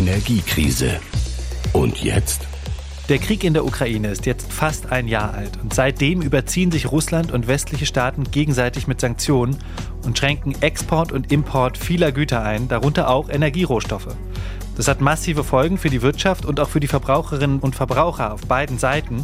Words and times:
Energiekrise. 0.00 0.98
Und 1.74 2.02
jetzt? 2.02 2.48
Der 3.10 3.18
Krieg 3.18 3.44
in 3.44 3.52
der 3.52 3.66
Ukraine 3.66 4.08
ist 4.08 4.24
jetzt 4.24 4.50
fast 4.50 4.90
ein 4.90 5.08
Jahr 5.08 5.34
alt 5.34 5.58
und 5.62 5.74
seitdem 5.74 6.22
überziehen 6.22 6.72
sich 6.72 6.90
Russland 6.90 7.32
und 7.32 7.48
westliche 7.48 7.84
Staaten 7.84 8.24
gegenseitig 8.24 8.86
mit 8.86 8.98
Sanktionen 8.98 9.58
und 10.06 10.16
schränken 10.16 10.54
Export 10.62 11.12
und 11.12 11.30
Import 11.30 11.76
vieler 11.76 12.12
Güter 12.12 12.42
ein, 12.42 12.66
darunter 12.66 13.10
auch 13.10 13.28
Energierohstoffe. 13.28 14.16
Das 14.74 14.88
hat 14.88 15.02
massive 15.02 15.44
Folgen 15.44 15.76
für 15.76 15.90
die 15.90 16.00
Wirtschaft 16.00 16.46
und 16.46 16.60
auch 16.60 16.70
für 16.70 16.80
die 16.80 16.88
Verbraucherinnen 16.88 17.58
und 17.58 17.76
Verbraucher 17.76 18.32
auf 18.32 18.46
beiden 18.46 18.78
Seiten. 18.78 19.22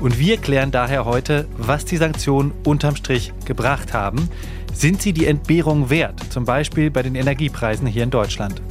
Und 0.00 0.18
wir 0.18 0.38
klären 0.38 0.70
daher 0.70 1.04
heute, 1.04 1.46
was 1.58 1.84
die 1.84 1.98
Sanktionen 1.98 2.52
unterm 2.64 2.96
Strich 2.96 3.34
gebracht 3.44 3.92
haben. 3.92 4.30
Sind 4.72 5.02
sie 5.02 5.12
die 5.12 5.26
Entbehrung 5.26 5.90
wert, 5.90 6.22
zum 6.30 6.46
Beispiel 6.46 6.90
bei 6.90 7.02
den 7.02 7.16
Energiepreisen 7.16 7.86
hier 7.86 8.04
in 8.04 8.10
Deutschland? 8.10 8.62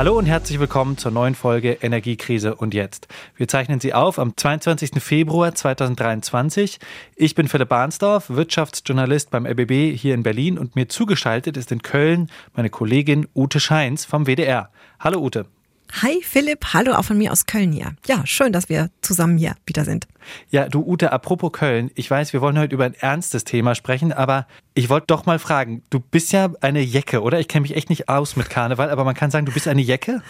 Hallo 0.00 0.16
und 0.16 0.24
herzlich 0.24 0.58
willkommen 0.58 0.96
zur 0.96 1.10
neuen 1.10 1.34
Folge 1.34 1.72
Energiekrise 1.82 2.54
und 2.54 2.72
jetzt. 2.72 3.06
Wir 3.36 3.48
zeichnen 3.48 3.80
sie 3.80 3.92
auf 3.92 4.18
am 4.18 4.34
22. 4.34 4.92
Februar 4.98 5.54
2023. 5.54 6.78
Ich 7.16 7.34
bin 7.34 7.48
Philipp 7.48 7.68
Bahnsdorf, 7.68 8.30
Wirtschaftsjournalist 8.30 9.30
beim 9.30 9.44
RBB 9.44 9.94
hier 9.94 10.14
in 10.14 10.22
Berlin 10.22 10.58
und 10.58 10.74
mir 10.74 10.88
zugeschaltet 10.88 11.58
ist 11.58 11.70
in 11.70 11.82
Köln 11.82 12.30
meine 12.54 12.70
Kollegin 12.70 13.28
Ute 13.34 13.60
Scheins 13.60 14.06
vom 14.06 14.26
WDR. 14.26 14.70
Hallo 15.00 15.20
Ute. 15.20 15.44
Hi 15.94 16.22
Philipp, 16.22 16.72
hallo 16.72 16.92
auch 16.92 17.04
von 17.04 17.18
mir 17.18 17.32
aus 17.32 17.46
Köln 17.46 17.72
hier. 17.72 17.92
Ja, 18.06 18.24
schön, 18.24 18.52
dass 18.52 18.68
wir 18.68 18.90
zusammen 19.02 19.36
hier 19.36 19.56
wieder 19.66 19.84
sind. 19.84 20.06
Ja, 20.48 20.68
du 20.68 20.86
Ute, 20.86 21.12
apropos 21.12 21.52
Köln, 21.52 21.90
ich 21.94 22.10
weiß, 22.10 22.32
wir 22.32 22.40
wollen 22.40 22.58
heute 22.58 22.74
über 22.74 22.84
ein 22.84 22.94
ernstes 22.94 23.44
Thema 23.44 23.74
sprechen, 23.74 24.12
aber 24.12 24.46
ich 24.74 24.88
wollte 24.88 25.08
doch 25.08 25.26
mal 25.26 25.38
fragen, 25.38 25.82
du 25.90 25.98
bist 25.98 26.32
ja 26.32 26.50
eine 26.60 26.80
Jecke, 26.80 27.22
oder? 27.22 27.40
Ich 27.40 27.48
kenne 27.48 27.62
mich 27.62 27.76
echt 27.76 27.90
nicht 27.90 28.08
aus 28.08 28.36
mit 28.36 28.48
Karneval, 28.48 28.88
aber 28.88 29.04
man 29.04 29.14
kann 29.14 29.30
sagen, 29.30 29.46
du 29.46 29.52
bist 29.52 29.66
eine 29.66 29.82
Jecke? 29.82 30.22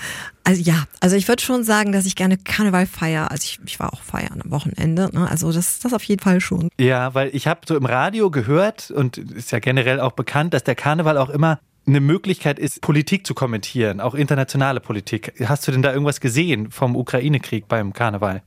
Also 0.44 0.62
ja, 0.62 0.84
also 1.00 1.16
ich 1.16 1.28
würde 1.28 1.42
schon 1.42 1.62
sagen, 1.62 1.92
dass 1.92 2.06
ich 2.06 2.16
gerne 2.16 2.38
Karneval 2.38 2.86
feiere. 2.86 3.30
Also 3.30 3.44
ich, 3.44 3.60
ich 3.66 3.78
war 3.78 3.92
auch 3.92 4.02
feiern 4.02 4.40
am 4.42 4.50
Wochenende, 4.50 5.10
ne? 5.12 5.28
also 5.28 5.52
das, 5.52 5.78
das 5.78 5.92
auf 5.92 6.02
jeden 6.04 6.22
Fall 6.22 6.40
schon. 6.40 6.70
Ja, 6.78 7.14
weil 7.14 7.30
ich 7.34 7.46
habe 7.46 7.60
so 7.68 7.76
im 7.76 7.84
Radio 7.84 8.30
gehört 8.30 8.90
und 8.90 9.18
ist 9.18 9.52
ja 9.52 9.58
generell 9.58 10.00
auch 10.00 10.12
bekannt, 10.12 10.54
dass 10.54 10.64
der 10.64 10.74
Karneval 10.74 11.18
auch 11.18 11.30
immer 11.30 11.60
eine 11.91 12.00
Möglichkeit 12.00 12.58
ist, 12.58 12.80
Politik 12.80 13.27
zu 13.27 13.34
kommentieren, 13.34 14.00
auch 14.00 14.14
internationale 14.14 14.80
Politik. 14.80 15.33
Hast 15.44 15.66
du 15.66 15.72
denn 15.72 15.83
da 15.83 15.92
irgendwas 15.92 16.20
gesehen 16.20 16.70
vom 16.70 16.97
Ukraine-Krieg 16.97 17.69
beim 17.69 17.92
Karneval? 17.92 18.42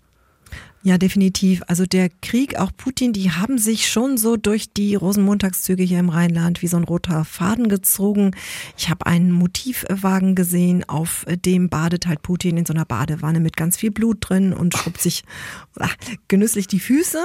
Ja, 0.86 0.98
definitiv. 0.98 1.64
Also 1.68 1.86
der 1.86 2.10
Krieg, 2.22 2.60
auch 2.60 2.72
Putin, 2.76 3.14
die 3.14 3.32
haben 3.32 3.58
sich 3.58 3.90
schon 3.90 4.18
so 4.18 4.36
durch 4.36 4.74
die 4.74 4.96
Rosenmontagszüge 4.96 5.82
hier 5.82 6.00
im 6.00 6.10
Rheinland 6.10 6.62
wie 6.62 6.68
so 6.68 6.76
ein 6.76 6.84
roter 6.84 7.24
Faden 7.24 7.70
gezogen. 7.70 8.32
Ich 8.78 8.90
habe 8.90 9.06
einen 9.06 9.32
Motivwagen 9.32 10.36
gesehen, 10.36 10.84
auf 10.90 11.26
dem 11.46 11.70
badet 11.70 12.06
halt 12.06 12.22
Putin 12.22 12.58
in 12.58 12.66
so 12.66 12.74
einer 12.74 12.84
Badewanne 12.84 13.40
mit 13.40 13.56
ganz 13.56 13.78
viel 13.78 13.92
Blut 13.92 14.18
drin 14.20 14.52
und 14.52 14.76
schrubbt 14.76 15.00
sich 15.00 15.24
ach, 15.80 15.96
genüsslich 16.28 16.68
die 16.68 16.82
Füße. 16.82 17.24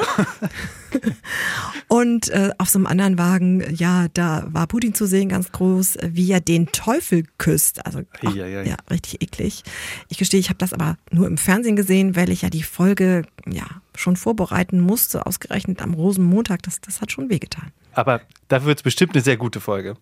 und 1.88 2.28
äh, 2.28 2.52
auf 2.58 2.68
so 2.68 2.78
einem 2.78 2.86
anderen 2.86 3.18
Wagen, 3.18 3.74
ja, 3.74 4.06
da 4.14 4.46
war 4.52 4.68
Putin 4.68 4.94
zu 4.94 5.04
sehen, 5.04 5.30
ganz 5.30 5.50
groß, 5.50 5.98
wie 6.06 6.30
er 6.30 6.40
den 6.40 6.68
Teufel 6.68 7.24
küsst. 7.38 7.84
Also 7.84 8.02
ja, 8.22 8.46
ja, 8.46 8.76
richtig 8.88 9.20
eklig. 9.20 9.64
Ich 10.08 10.18
gestehe, 10.18 10.38
ich 10.38 10.48
habe 10.48 10.58
das 10.58 10.72
aber 10.72 10.96
nur 11.10 11.26
im 11.26 11.38
Fernsehen 11.38 11.74
gesehen, 11.74 12.14
weil 12.14 12.30
ich 12.30 12.42
ja 12.42 12.50
die 12.50 12.62
Folge 12.62 13.24
ja, 13.52 13.66
schon 13.94 14.16
vorbereiten 14.16 14.80
musste, 14.80 15.26
ausgerechnet 15.26 15.82
am 15.82 15.94
Rosenmontag, 15.94 16.62
das, 16.62 16.80
das 16.80 17.00
hat 17.00 17.12
schon 17.12 17.30
wehgetan. 17.30 17.72
Aber 17.92 18.20
dafür 18.48 18.68
wird 18.68 18.78
es 18.78 18.82
bestimmt 18.82 19.14
eine 19.14 19.22
sehr 19.22 19.36
gute 19.36 19.60
Folge. 19.60 19.96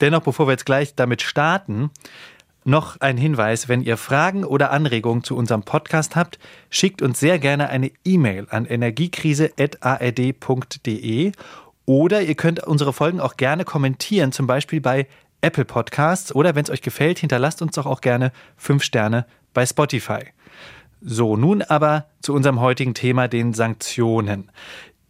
Dennoch, 0.00 0.22
bevor 0.22 0.46
wir 0.46 0.52
jetzt 0.52 0.66
gleich 0.66 0.94
damit 0.94 1.22
starten, 1.22 1.90
noch 2.64 3.00
ein 3.00 3.16
Hinweis, 3.16 3.68
wenn 3.68 3.82
ihr 3.82 3.96
Fragen 3.96 4.44
oder 4.44 4.70
Anregungen 4.70 5.24
zu 5.24 5.36
unserem 5.36 5.62
Podcast 5.62 6.16
habt, 6.16 6.38
schickt 6.68 7.02
uns 7.02 7.18
sehr 7.18 7.38
gerne 7.38 7.68
eine 7.68 7.90
E-Mail 8.04 8.46
an 8.50 8.66
energiekrise.ard.de 8.66 11.32
oder 11.86 12.22
ihr 12.22 12.34
könnt 12.34 12.62
unsere 12.62 12.92
Folgen 12.92 13.20
auch 13.20 13.36
gerne 13.36 13.64
kommentieren, 13.64 14.32
zum 14.32 14.46
Beispiel 14.46 14.80
bei 14.80 15.06
Apple 15.40 15.64
Podcasts 15.64 16.34
oder 16.34 16.54
wenn 16.54 16.64
es 16.64 16.70
euch 16.70 16.82
gefällt, 16.82 17.18
hinterlasst 17.18 17.62
uns 17.62 17.74
doch 17.74 17.86
auch 17.86 18.02
gerne 18.02 18.32
fünf 18.56 18.84
Sterne 18.84 19.26
bei 19.54 19.64
Spotify. 19.64 20.20
So, 21.00 21.36
nun 21.36 21.62
aber 21.62 22.06
zu 22.20 22.34
unserem 22.34 22.60
heutigen 22.60 22.94
Thema, 22.94 23.28
den 23.28 23.54
Sanktionen. 23.54 24.50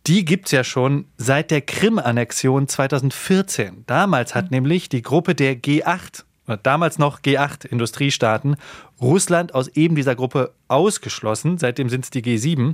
Die 0.07 0.25
gibt's 0.25 0.51
ja 0.51 0.65
schon 0.65 1.07
seit 1.17 1.51
der 1.51 1.61
Krim-Annexion 1.61 2.69
2014. 2.69 3.85
Damals 3.87 4.35
hat 4.35 4.47
mhm. 4.47 4.57
nämlich 4.57 4.89
die 4.89 5.03
Gruppe 5.03 5.35
der 5.35 5.57
G8, 5.57 6.25
damals 6.63 6.99
noch 6.99 7.21
G8 7.21 7.67
Industriestaaten, 7.67 8.57
Russland 9.01 9.55
aus 9.55 9.69
eben 9.69 9.97
dieser 9.97 10.15
Gruppe 10.15 10.53
ausgeschlossen. 10.69 11.59
Seitdem 11.59 11.89
sind 11.89 12.05
es 12.05 12.11
die 12.11 12.23
G7. 12.23 12.73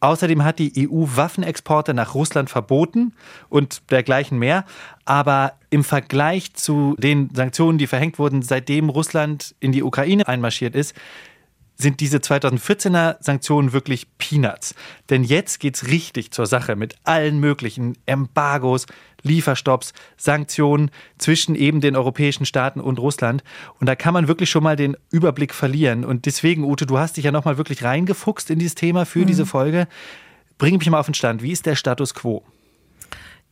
Außerdem 0.00 0.44
hat 0.44 0.58
die 0.58 0.88
EU 0.88 1.06
Waffenexporte 1.14 1.94
nach 1.94 2.14
Russland 2.14 2.50
verboten 2.50 3.14
und 3.48 3.90
dergleichen 3.90 4.38
mehr. 4.38 4.64
Aber 5.04 5.54
im 5.70 5.84
Vergleich 5.84 6.54
zu 6.54 6.96
den 6.98 7.30
Sanktionen, 7.34 7.78
die 7.78 7.86
verhängt 7.86 8.18
wurden, 8.18 8.42
seitdem 8.42 8.88
Russland 8.88 9.54
in 9.58 9.72
die 9.72 9.82
Ukraine 9.82 10.28
einmarschiert 10.28 10.74
ist, 10.74 10.94
sind 11.76 12.00
diese 12.00 12.18
2014er 12.18 13.16
Sanktionen 13.20 13.72
wirklich 13.72 14.06
Peanuts. 14.18 14.74
Denn 15.10 15.24
jetzt 15.24 15.60
geht's 15.60 15.86
richtig 15.88 16.30
zur 16.30 16.46
Sache 16.46 16.74
mit 16.76 16.96
allen 17.04 17.38
möglichen 17.38 17.96
Embargos, 18.06 18.86
Lieferstopps, 19.22 19.92
Sanktionen 20.16 20.90
zwischen 21.18 21.54
eben 21.54 21.80
den 21.80 21.96
europäischen 21.96 22.46
Staaten 22.46 22.80
und 22.80 22.98
Russland. 22.98 23.44
Und 23.78 23.86
da 23.86 23.94
kann 23.94 24.14
man 24.14 24.28
wirklich 24.28 24.50
schon 24.50 24.62
mal 24.62 24.76
den 24.76 24.96
Überblick 25.10 25.52
verlieren. 25.52 26.04
Und 26.04 26.26
deswegen, 26.26 26.64
Ute, 26.64 26.86
du 26.86 26.98
hast 26.98 27.16
dich 27.16 27.24
ja 27.24 27.32
nochmal 27.32 27.58
wirklich 27.58 27.84
reingefuchst 27.84 28.50
in 28.50 28.58
dieses 28.58 28.74
Thema 28.74 29.04
für 29.04 29.20
mhm. 29.20 29.26
diese 29.26 29.46
Folge. 29.46 29.88
Bring 30.58 30.78
mich 30.78 30.88
mal 30.88 31.00
auf 31.00 31.06
den 31.06 31.14
Stand. 31.14 31.42
Wie 31.42 31.52
ist 31.52 31.66
der 31.66 31.76
Status 31.76 32.14
quo? 32.14 32.42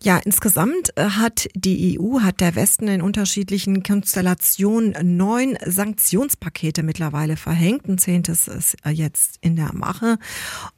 Ja, 0.04 0.18
insgesamt 0.18 0.90
äh, 0.96 1.04
hat 1.04 1.48
die 1.54 1.98
EU, 1.98 2.20
hat 2.20 2.42
der 2.42 2.54
Westen 2.56 2.88
in 2.88 3.00
unterschiedlichen 3.00 3.82
Konstellationen 3.82 5.16
neun 5.16 5.56
Sanktionspakete 5.64 6.82
mittlerweile 6.82 7.38
verhängt. 7.38 7.88
Ein 7.88 7.96
zehntes 7.96 8.46
ist 8.46 8.76
äh, 8.84 8.90
jetzt 8.90 9.38
in 9.40 9.56
der 9.56 9.72
Mache. 9.72 10.18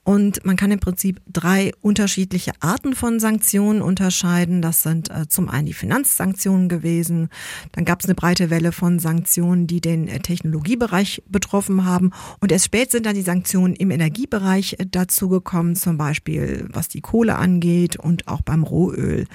Und 0.04 0.47
man 0.47 0.54
kann 0.54 0.70
im 0.70 0.78
Prinzip 0.78 1.20
drei 1.26 1.72
unterschiedliche 1.81 2.53
Arten 2.60 2.94
von 2.94 3.19
Sanktionen 3.19 3.82
unterscheiden. 3.82 4.62
Das 4.62 4.84
sind 4.84 5.10
äh, 5.10 5.26
zum 5.26 5.48
einen 5.48 5.66
die 5.66 5.72
Finanzsanktionen 5.72 6.69
gewesen. 6.69 7.28
Dann 7.72 7.84
gab 7.84 8.03
es 8.03 8.06
eine 8.06 8.14
breite 8.14 8.48
Welle 8.48 8.70
von 8.70 9.00
Sanktionen, 9.00 9.66
die 9.66 9.81
den 9.81 10.06
Technologiebereich 10.06 11.25
betroffen 11.26 11.84
haben. 11.84 12.12
Und 12.38 12.53
erst 12.53 12.66
spät 12.66 12.93
sind 12.93 13.06
dann 13.06 13.16
die 13.16 13.22
Sanktionen 13.22 13.75
im 13.75 13.91
Energiebereich 13.91 14.76
dazugekommen, 14.88 15.75
zum 15.75 15.98
Beispiel 15.98 16.69
was 16.72 16.87
die 16.87 17.00
Kohle 17.00 17.34
angeht 17.34 17.97
und 17.97 18.28
auch 18.28 18.43
beim 18.43 18.62
Rohöl. 18.62 19.16
Öl. 19.16 19.27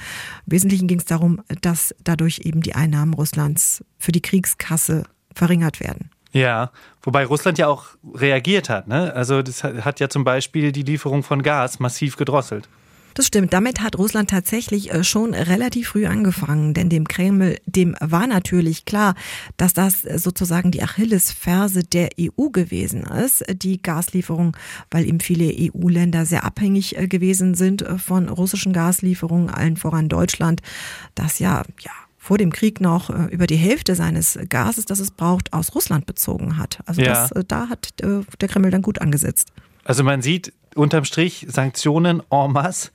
Im 0.46 0.52
Wesentlichen 0.52 0.88
ging 0.88 1.00
es 1.00 1.06
darum, 1.06 1.42
dass 1.62 1.96
dadurch 2.04 2.42
eben 2.44 2.62
die 2.62 2.76
Einnahmen 2.76 3.14
Russlands 3.14 3.84
für 3.98 4.12
die 4.12 4.22
Kriegskasse 4.22 5.04
verringert 5.34 5.80
werden. 5.80 6.10
Ja, 6.34 6.72
wobei 7.04 7.26
Russland 7.26 7.58
ja 7.58 7.68
auch 7.68 7.88
reagiert 8.14 8.70
hat. 8.70 8.88
Ne? 8.88 9.14
Also 9.14 9.42
das 9.42 9.64
hat 9.64 10.00
ja 10.00 10.08
zum 10.08 10.24
Beispiel 10.24 10.72
die 10.72 10.84
Lieferung 10.84 11.24
von 11.24 11.44
Gas 11.44 11.80
massiv 11.80 12.16
gedrosselt. 12.16 12.70
Das 13.14 13.28
stimmt. 13.28 13.54
Damit 13.54 13.82
hat 13.82 13.98
Russland 13.98 14.30
tatsächlich 14.30 14.92
äh, 14.92 15.04
schon 15.04 15.34
relativ 15.34 15.90
früh 15.90 16.06
angefangen, 16.06 16.74
denn 16.74 16.90
dem 16.90 17.08
Kreml, 17.08 17.58
dem 17.66 17.96
war 18.00 18.28
natürlich 18.28 18.86
klar, 18.86 19.16
dass 19.58 19.74
das 19.74 20.02
sozusagen 20.02 20.72
die 20.72 20.84
Achillesferse 20.84 21.84
der 21.84 22.10
EU 22.20 22.50
gewesen 22.50 23.04
ist, 23.04 23.44
die 23.52 23.82
Gaslieferung, 23.82 24.56
weil 24.90 25.06
eben 25.06 25.20
viele 25.20 25.46
EU-Länder 25.46 26.26
sehr 26.26 26.44
abhängig 26.44 26.98
äh, 26.98 27.08
gewesen 27.08 27.54
sind 27.56 27.82
äh, 27.82 27.98
von 27.98 28.30
russischen 28.30 28.74
Gaslieferungen, 28.74 29.50
allen 29.50 29.78
voran 29.78 30.10
Deutschland, 30.10 30.62
das 31.16 31.40
ja, 31.40 31.64
ja, 31.80 31.92
vor 32.18 32.38
dem 32.38 32.52
Krieg 32.52 32.82
noch 32.82 33.10
über 33.32 33.48
die 33.48 33.56
Hälfte 33.56 33.96
seines 33.96 34.38
Gases, 34.48 34.86
das 34.86 35.00
es 35.00 35.10
braucht, 35.10 35.54
aus 35.54 35.74
Russland 35.74 36.06
bezogen 36.06 36.58
hat. 36.58 36.80
Also 36.86 37.02
ja. 37.02 37.28
das, 37.28 37.46
da 37.48 37.68
hat 37.68 37.96
der 38.00 38.48
Kreml 38.48 38.70
dann 38.70 38.84
gut 38.84 39.02
angesetzt. 39.02 39.52
Also 39.84 40.04
man 40.04 40.22
sieht, 40.22 40.54
unterm 40.76 41.06
Strich 41.06 41.46
Sanktionen 41.50 42.22
en 42.30 42.52
masse. 42.52 42.92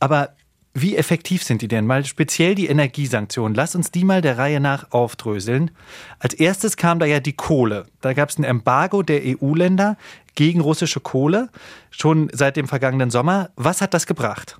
Aber 0.00 0.30
wie 0.78 0.96
effektiv 0.96 1.42
sind 1.42 1.62
die 1.62 1.68
denn? 1.68 1.86
Mal 1.86 2.04
speziell 2.04 2.54
die 2.54 2.66
Energiesanktionen. 2.66 3.54
Lass 3.54 3.74
uns 3.74 3.90
die 3.90 4.04
mal 4.04 4.20
der 4.20 4.36
Reihe 4.36 4.60
nach 4.60 4.92
aufdröseln. 4.92 5.70
Als 6.18 6.34
erstes 6.34 6.76
kam 6.76 6.98
da 6.98 7.06
ja 7.06 7.18
die 7.18 7.32
Kohle. 7.32 7.86
Da 8.02 8.12
gab 8.12 8.28
es 8.28 8.38
ein 8.38 8.44
Embargo 8.44 9.02
der 9.02 9.22
EU-Länder 9.24 9.96
gegen 10.34 10.60
russische 10.60 11.00
Kohle 11.00 11.48
schon 11.90 12.28
seit 12.32 12.56
dem 12.56 12.68
vergangenen 12.68 13.10
Sommer. 13.10 13.48
Was 13.56 13.80
hat 13.80 13.94
das 13.94 14.06
gebracht? 14.06 14.58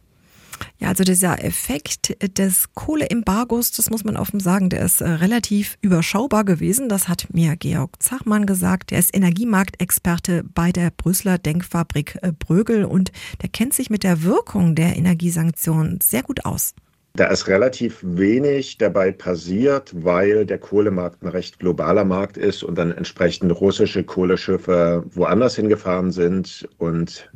Ja, 0.79 0.89
also 0.89 1.05
dieser 1.05 1.43
Effekt 1.43 2.17
des 2.39 2.67
Kohleembargos, 2.75 3.71
das 3.73 3.89
muss 3.89 4.05
man 4.05 4.17
offen 4.17 4.41
sagen, 4.41 4.69
der 4.69 4.85
ist 4.85 5.01
äh, 5.01 5.09
relativ 5.09 5.79
überschaubar 5.81 6.45
gewesen. 6.45 6.91
Das 6.91 7.09
hat 7.09 7.29
mir 7.33 7.57
Georg 7.57 8.03
Zachmann 8.03 8.45
gesagt. 8.45 8.91
Der 8.91 8.99
ist 8.99 9.17
Energiemarktexperte 9.17 10.45
bei 10.45 10.73
der 10.73 10.91
Brüsseler 10.91 11.39
Denkfabrik 11.39 12.19
äh, 12.21 12.33
Brögel 12.33 12.85
und 12.85 13.11
der 13.41 13.49
kennt 13.49 13.73
sich 13.73 13.89
mit 13.89 14.03
der 14.03 14.23
Wirkung 14.23 14.75
der 14.75 14.97
Energiesanktionen 14.97 15.99
sehr 16.03 16.23
gut 16.23 16.45
aus. 16.45 16.75
Da 17.17 17.29
ist 17.29 17.49
relativ 17.49 18.01
wenig 18.03 18.77
dabei 18.77 19.11
passiert, 19.11 19.91
weil 20.05 20.45
der 20.45 20.59
Kohlemarkt 20.59 21.23
ein 21.23 21.29
recht 21.29 21.59
globaler 21.59 22.05
Markt 22.05 22.37
ist 22.37 22.63
und 22.63 22.77
dann 22.77 22.93
entsprechend 22.93 23.59
russische 23.59 24.05
Kohleschiffe 24.05 25.03
woanders 25.13 25.57
hingefahren 25.57 26.13
sind 26.13 26.69
und 26.77 27.31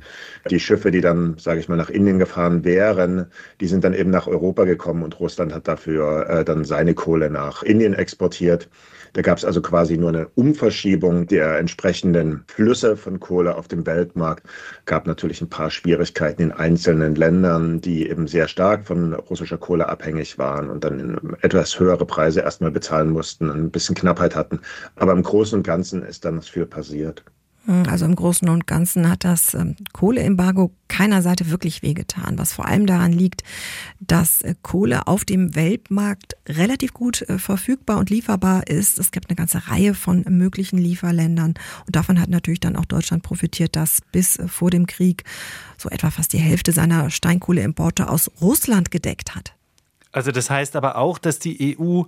die 0.51 0.61
Schiffe, 0.61 0.91
die 0.91 1.01
dann, 1.01 1.39
sage 1.39 1.61
ich 1.61 1.69
mal, 1.71 1.77
nach 1.77 1.89
Indien 1.89 2.19
gefahren 2.19 2.63
wären, 2.63 3.31
die 3.63 3.69
sind 3.69 3.83
dann 3.83 3.95
eben 3.95 4.11
nach 4.11 4.27
Europa 4.27 4.65
gekommen 4.65 5.03
und 5.03 5.19
Russland 5.19 5.55
hat 5.55 5.67
dafür 5.67 6.29
äh, 6.29 6.45
dann 6.45 6.65
seine 6.65 6.93
Kohle 6.93 7.31
nach 7.31 7.63
Indien 7.63 7.95
exportiert. 7.95 8.69
Da 9.13 9.23
gab 9.23 9.39
es 9.39 9.45
also 9.45 9.61
quasi 9.61 9.97
nur 9.97 10.11
eine 10.11 10.29
Umverschiebung 10.29 11.27
der 11.27 11.59
entsprechenden 11.59 12.45
Flüsse 12.47 12.97
von 12.97 13.19
Kohle 13.21 13.57
auf 13.57 13.69
dem 13.69 13.87
Weltmarkt. 13.87 14.47
Gab 14.85 15.07
natürlich 15.07 15.41
ein 15.41 15.49
paar 15.49 15.71
Schwierigkeiten 15.71 16.43
in 16.43 16.53
einzelnen 16.53 17.15
Ländern, 17.15 17.81
die 17.81 18.09
eben 18.09 18.27
sehr 18.29 18.49
stark 18.49 18.87
von 18.87 19.15
russischer 19.15 19.59
Kohle 19.59 19.89
abhängig 19.89 20.39
waren 20.39 20.71
und 20.71 20.85
dann 20.85 21.37
etwas 21.43 21.79
höhere 21.79 22.07
Preise 22.07 22.41
erstmal 22.41 22.71
bezahlen 22.71 23.11
mussten, 23.11 23.51
ein 23.51 23.71
bisschen 23.71 23.95
Knappheit 23.95 24.37
hatten. 24.37 24.61
Aber 24.97 25.13
im 25.13 25.23
Großen 25.23 25.59
und 25.59 25.67
Ganzen 25.67 26.03
ist 26.03 26.25
dann 26.25 26.41
viel 26.43 26.67
passiert. 26.67 27.25
Hm, 27.67 27.85
also 27.89 28.07
im 28.07 28.17
Großen 28.17 28.49
und 28.49 28.67
Ganzen 28.67 29.09
hat 29.09 29.25
das 29.25 29.55
ähm, 29.55 29.77
Kohleembargo 29.93 30.73
keiner 30.89 31.23
Seite 31.23 31.51
wirklich 31.51 31.83
wehgetan, 31.83 32.39
was 32.39 32.53
vor 32.53 32.67
allem 32.67 32.87
daran 32.87 33.13
liegt, 33.13 33.43
dass 34.01 34.41
äh, 34.43 34.55
Kohle 34.63 35.07
auf 35.07 35.25
dem 35.25 35.55
Weltmarkt 35.55 36.37
relativ 36.49 36.95
gut 36.95 37.23
äh, 37.23 37.39
verfügbar 37.39 37.99
und 37.99 38.11
lieferbar 38.11 38.67
ist. 38.67 38.99
Es 38.99 39.11
gibt 39.11 39.29
eine 39.29 39.37
ganze 39.37 39.69
Reihe 39.69 39.95
von 39.95 40.25
möglichen 40.29 40.79
Lieferländern 40.79 41.55
und 41.87 41.97
davon 41.97 42.21
hat 42.21 42.31
natürlich 42.31 42.61
dann 42.61 42.77
auch 42.77 42.87
Deutschland 42.87 43.23
profitiert, 43.23 43.77
das 43.77 44.01
bis 44.11 44.39
äh, 44.39 44.49
vor 44.49 44.71
dem 44.71 44.87
Krieg 44.87 45.25
so 45.77 45.91
etwa 45.91 46.11
fast 46.11 46.33
die 46.33 46.39
Hälfte 46.39 46.73
seiner 46.73 47.11
Steinkohleimporte 47.11 48.09
aus 48.09 48.31
Russland 48.41 48.91
gedeckt 48.91 49.35
hat. 49.35 49.55
Also 50.13 50.33
das 50.33 50.51
heißt 50.51 50.77
aber 50.77 50.97
auch, 50.97 51.19
dass 51.19 51.39
die 51.39 51.79
EU 51.79 52.03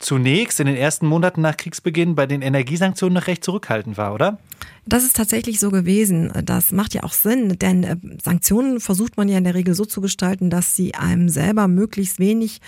zunächst 0.00 0.58
in 0.58 0.66
den 0.66 0.76
ersten 0.76 1.06
Monaten 1.06 1.42
nach 1.42 1.56
Kriegsbeginn 1.56 2.14
bei 2.14 2.26
den 2.26 2.42
Energiesanktionen 2.42 3.14
noch 3.14 3.26
recht 3.26 3.44
zurückhaltend 3.44 3.96
war, 3.96 4.14
oder? 4.14 4.38
Das 4.86 5.04
ist 5.04 5.14
tatsächlich 5.14 5.60
so 5.60 5.70
gewesen. 5.70 6.32
Das 6.44 6.72
macht 6.72 6.94
ja 6.94 7.04
auch 7.04 7.12
Sinn, 7.12 7.58
denn 7.58 7.84
äh, 7.84 7.96
Sanktionen 8.20 8.80
versucht 8.80 9.16
man 9.16 9.28
ja 9.28 9.38
in 9.38 9.44
der 9.44 9.54
Regel 9.54 9.74
so 9.74 9.84
zu 9.84 10.00
gestalten, 10.00 10.50
dass 10.50 10.74
sie 10.74 10.94
einem 10.94 11.28
selber 11.28 11.68
möglichst 11.68 12.18
wenig 12.18 12.60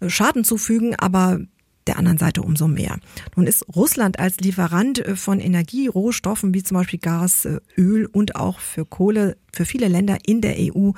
äh, 0.00 0.10
Schaden 0.10 0.44
zufügen, 0.44 0.94
aber 0.94 1.40
der 1.86 1.98
anderen 1.98 2.18
Seite 2.18 2.42
umso 2.42 2.68
mehr. 2.68 2.98
Nun 3.36 3.46
ist 3.46 3.64
Russland 3.74 4.18
als 4.18 4.38
Lieferant 4.38 4.98
äh, 4.98 5.16
von 5.16 5.40
Energierohstoffen 5.40 6.54
wie 6.54 6.62
zum 6.62 6.76
Beispiel 6.76 6.98
Gas, 6.98 7.44
äh, 7.44 7.60
Öl 7.76 8.06
und 8.06 8.36
auch 8.36 8.60
für 8.60 8.84
Kohle 8.84 9.36
für 9.52 9.64
viele 9.64 9.88
Länder 9.88 10.18
in 10.26 10.40
der 10.40 10.56
EU 10.58 10.90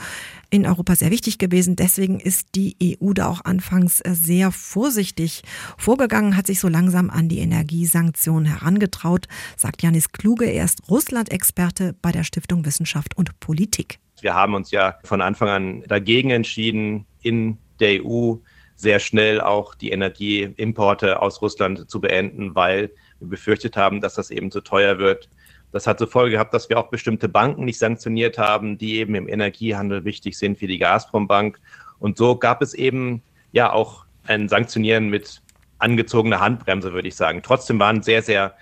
in 0.50 0.66
Europa 0.66 0.96
sehr 0.96 1.10
wichtig 1.10 1.38
gewesen. 1.38 1.76
Deswegen 1.76 2.18
ist 2.18 2.54
die 2.54 2.76
EU 2.82 3.12
da 3.12 3.28
auch 3.28 3.44
anfangs 3.44 4.00
äh, 4.00 4.14
sehr 4.14 4.52
vorsichtig 4.52 5.42
vorgegangen, 5.76 6.36
hat 6.36 6.46
sich 6.46 6.60
so 6.60 6.68
langsam 6.68 7.10
an 7.10 7.28
die 7.28 7.38
Energiesanktionen 7.38 8.46
herangetraut, 8.46 9.26
sagt 9.56 9.82
Janis 9.82 10.12
Kluge. 10.12 10.46
Er 10.46 10.64
ist 10.64 10.88
Russland-Experte 10.88 11.94
bei 12.00 12.12
der 12.12 12.24
Stiftung 12.24 12.64
Wissenschaft 12.64 13.16
und 13.16 13.38
Politik. 13.40 13.98
Wir 14.22 14.34
haben 14.34 14.54
uns 14.54 14.70
ja 14.70 14.96
von 15.04 15.20
Anfang 15.20 15.48
an 15.48 15.82
dagegen 15.86 16.30
entschieden, 16.30 17.04
in 17.20 17.58
der 17.80 18.04
EU 18.04 18.36
sehr 18.76 18.98
schnell 19.00 19.40
auch 19.40 19.74
die 19.74 19.90
Energieimporte 19.90 21.20
aus 21.20 21.42
Russland 21.42 21.90
zu 21.90 22.00
beenden, 22.00 22.54
weil 22.54 22.90
wir 23.18 23.28
befürchtet 23.28 23.76
haben, 23.76 24.00
dass 24.00 24.14
das 24.14 24.30
eben 24.30 24.50
zu 24.50 24.60
teuer 24.60 24.98
wird. 24.98 25.28
Das 25.72 25.86
hat 25.86 25.98
zur 25.98 26.08
Folge 26.08 26.32
gehabt, 26.32 26.54
dass 26.54 26.68
wir 26.68 26.78
auch 26.78 26.88
bestimmte 26.88 27.28
Banken 27.28 27.64
nicht 27.64 27.78
sanktioniert 27.78 28.38
haben, 28.38 28.78
die 28.78 28.96
eben 28.96 29.14
im 29.14 29.28
Energiehandel 29.28 30.04
wichtig 30.04 30.38
sind, 30.38 30.60
wie 30.60 30.66
die 30.66 30.78
Gazprom-Bank. 30.78 31.58
Und 31.98 32.18
so 32.18 32.36
gab 32.36 32.62
es 32.62 32.74
eben 32.74 33.22
ja 33.52 33.72
auch 33.72 34.04
ein 34.24 34.48
Sanktionieren 34.48 35.08
mit 35.08 35.42
angezogener 35.78 36.40
Handbremse, 36.40 36.92
würde 36.92 37.08
ich 37.08 37.16
sagen. 37.16 37.42
Trotzdem 37.42 37.78
waren 37.78 38.02
sehr, 38.02 38.22
sehr 38.22 38.54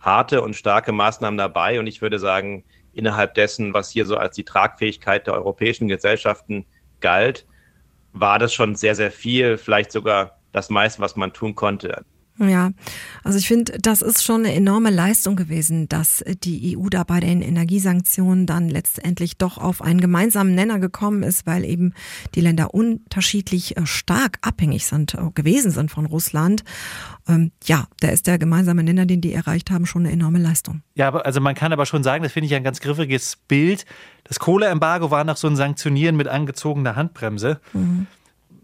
harte 0.00 0.42
und 0.42 0.54
starke 0.54 0.92
Maßnahmen 0.92 1.38
dabei. 1.38 1.78
Und 1.78 1.86
ich 1.86 2.02
würde 2.02 2.18
sagen, 2.18 2.64
innerhalb 2.92 3.34
dessen, 3.34 3.74
was 3.74 3.90
hier 3.90 4.06
so 4.06 4.16
als 4.16 4.34
die 4.34 4.44
Tragfähigkeit 4.44 5.26
der 5.26 5.34
europäischen 5.34 5.88
Gesellschaften 5.88 6.66
galt, 7.00 7.46
war 8.12 8.38
das 8.38 8.52
schon 8.54 8.74
sehr, 8.76 8.94
sehr 8.94 9.10
viel, 9.10 9.58
vielleicht 9.58 9.92
sogar 9.92 10.40
das 10.52 10.70
meiste, 10.70 11.00
was 11.02 11.16
man 11.16 11.32
tun 11.32 11.54
konnte. 11.54 12.04
Ja, 12.42 12.70
also 13.22 13.36
ich 13.36 13.46
finde, 13.46 13.78
das 13.78 14.00
ist 14.00 14.24
schon 14.24 14.46
eine 14.46 14.54
enorme 14.54 14.88
Leistung 14.88 15.36
gewesen, 15.36 15.88
dass 15.88 16.24
die 16.42 16.74
EU 16.76 16.88
da 16.88 17.04
bei 17.04 17.20
den 17.20 17.42
Energiesanktionen 17.42 18.46
dann 18.46 18.70
letztendlich 18.70 19.36
doch 19.36 19.58
auf 19.58 19.82
einen 19.82 20.00
gemeinsamen 20.00 20.54
Nenner 20.54 20.78
gekommen 20.78 21.22
ist, 21.22 21.46
weil 21.46 21.66
eben 21.66 21.92
die 22.34 22.40
Länder 22.40 22.72
unterschiedlich 22.72 23.76
äh, 23.76 23.84
stark 23.84 24.38
abhängig 24.40 24.86
sind, 24.86 25.12
äh, 25.14 25.18
gewesen 25.34 25.70
sind 25.70 25.90
von 25.90 26.06
Russland. 26.06 26.64
Ähm, 27.28 27.52
ja, 27.64 27.88
da 28.00 28.08
ist 28.08 28.26
der 28.26 28.38
gemeinsame 28.38 28.82
Nenner, 28.84 29.04
den 29.04 29.20
die 29.20 29.34
erreicht 29.34 29.70
haben, 29.70 29.84
schon 29.84 30.06
eine 30.06 30.12
enorme 30.12 30.38
Leistung. 30.38 30.80
Ja, 30.94 31.08
aber 31.08 31.26
also 31.26 31.42
man 31.42 31.54
kann 31.54 31.74
aber 31.74 31.84
schon 31.84 32.02
sagen, 32.02 32.22
das 32.22 32.32
finde 32.32 32.46
ich 32.46 32.54
ein 32.54 32.64
ganz 32.64 32.80
griffiges 32.80 33.36
Bild. 33.48 33.84
Das 34.24 34.38
Kohleembargo 34.38 35.10
war 35.10 35.24
noch 35.24 35.36
so 35.36 35.46
ein 35.46 35.56
Sanktionieren 35.56 36.16
mit 36.16 36.26
angezogener 36.26 36.96
Handbremse. 36.96 37.60
Mhm 37.74 38.06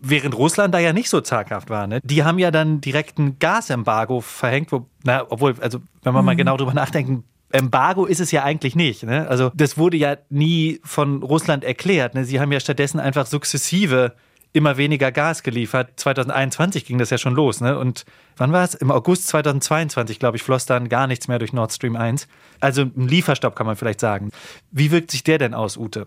während 0.00 0.36
Russland 0.36 0.74
da 0.74 0.78
ja 0.78 0.92
nicht 0.92 1.08
so 1.08 1.20
zaghaft 1.20 1.70
war. 1.70 1.86
Ne? 1.86 2.00
Die 2.02 2.24
haben 2.24 2.38
ja 2.38 2.50
dann 2.50 2.80
direkt 2.80 3.18
ein 3.18 3.38
Gasembargo 3.38 4.20
verhängt, 4.20 4.72
wo, 4.72 4.86
na, 5.04 5.24
obwohl, 5.28 5.54
also 5.60 5.80
wenn 6.02 6.12
man 6.12 6.22
mhm. 6.22 6.26
mal 6.26 6.36
genau 6.36 6.56
drüber 6.56 6.74
nachdenkt, 6.74 7.24
Embargo 7.52 8.06
ist 8.06 8.20
es 8.20 8.32
ja 8.32 8.42
eigentlich 8.42 8.74
nicht. 8.74 9.04
Ne? 9.04 9.28
Also 9.28 9.50
das 9.54 9.78
wurde 9.78 9.96
ja 9.96 10.16
nie 10.30 10.80
von 10.84 11.22
Russland 11.22 11.64
erklärt. 11.64 12.14
Ne? 12.14 12.24
Sie 12.24 12.40
haben 12.40 12.52
ja 12.52 12.60
stattdessen 12.60 13.00
einfach 13.00 13.26
sukzessive 13.26 14.14
immer 14.52 14.76
weniger 14.76 15.12
Gas 15.12 15.42
geliefert. 15.42 15.92
2021 15.96 16.86
ging 16.86 16.98
das 16.98 17.10
ja 17.10 17.18
schon 17.18 17.34
los. 17.34 17.60
Ne? 17.60 17.78
Und 17.78 18.04
wann 18.36 18.52
war 18.52 18.64
es? 18.64 18.74
Im 18.74 18.90
August 18.90 19.28
2022, 19.28 20.18
glaube 20.18 20.38
ich, 20.38 20.42
floss 20.42 20.66
dann 20.66 20.88
gar 20.88 21.06
nichts 21.06 21.28
mehr 21.28 21.38
durch 21.38 21.52
Nord 21.52 21.72
Stream 21.72 21.94
1. 21.94 22.26
Also 22.60 22.82
ein 22.82 23.08
Lieferstopp 23.08 23.56
kann 23.56 23.66
man 23.66 23.76
vielleicht 23.76 24.00
sagen. 24.00 24.30
Wie 24.70 24.90
wirkt 24.90 25.10
sich 25.10 25.24
der 25.24 25.38
denn 25.38 25.54
aus, 25.54 25.76
Ute? 25.76 26.06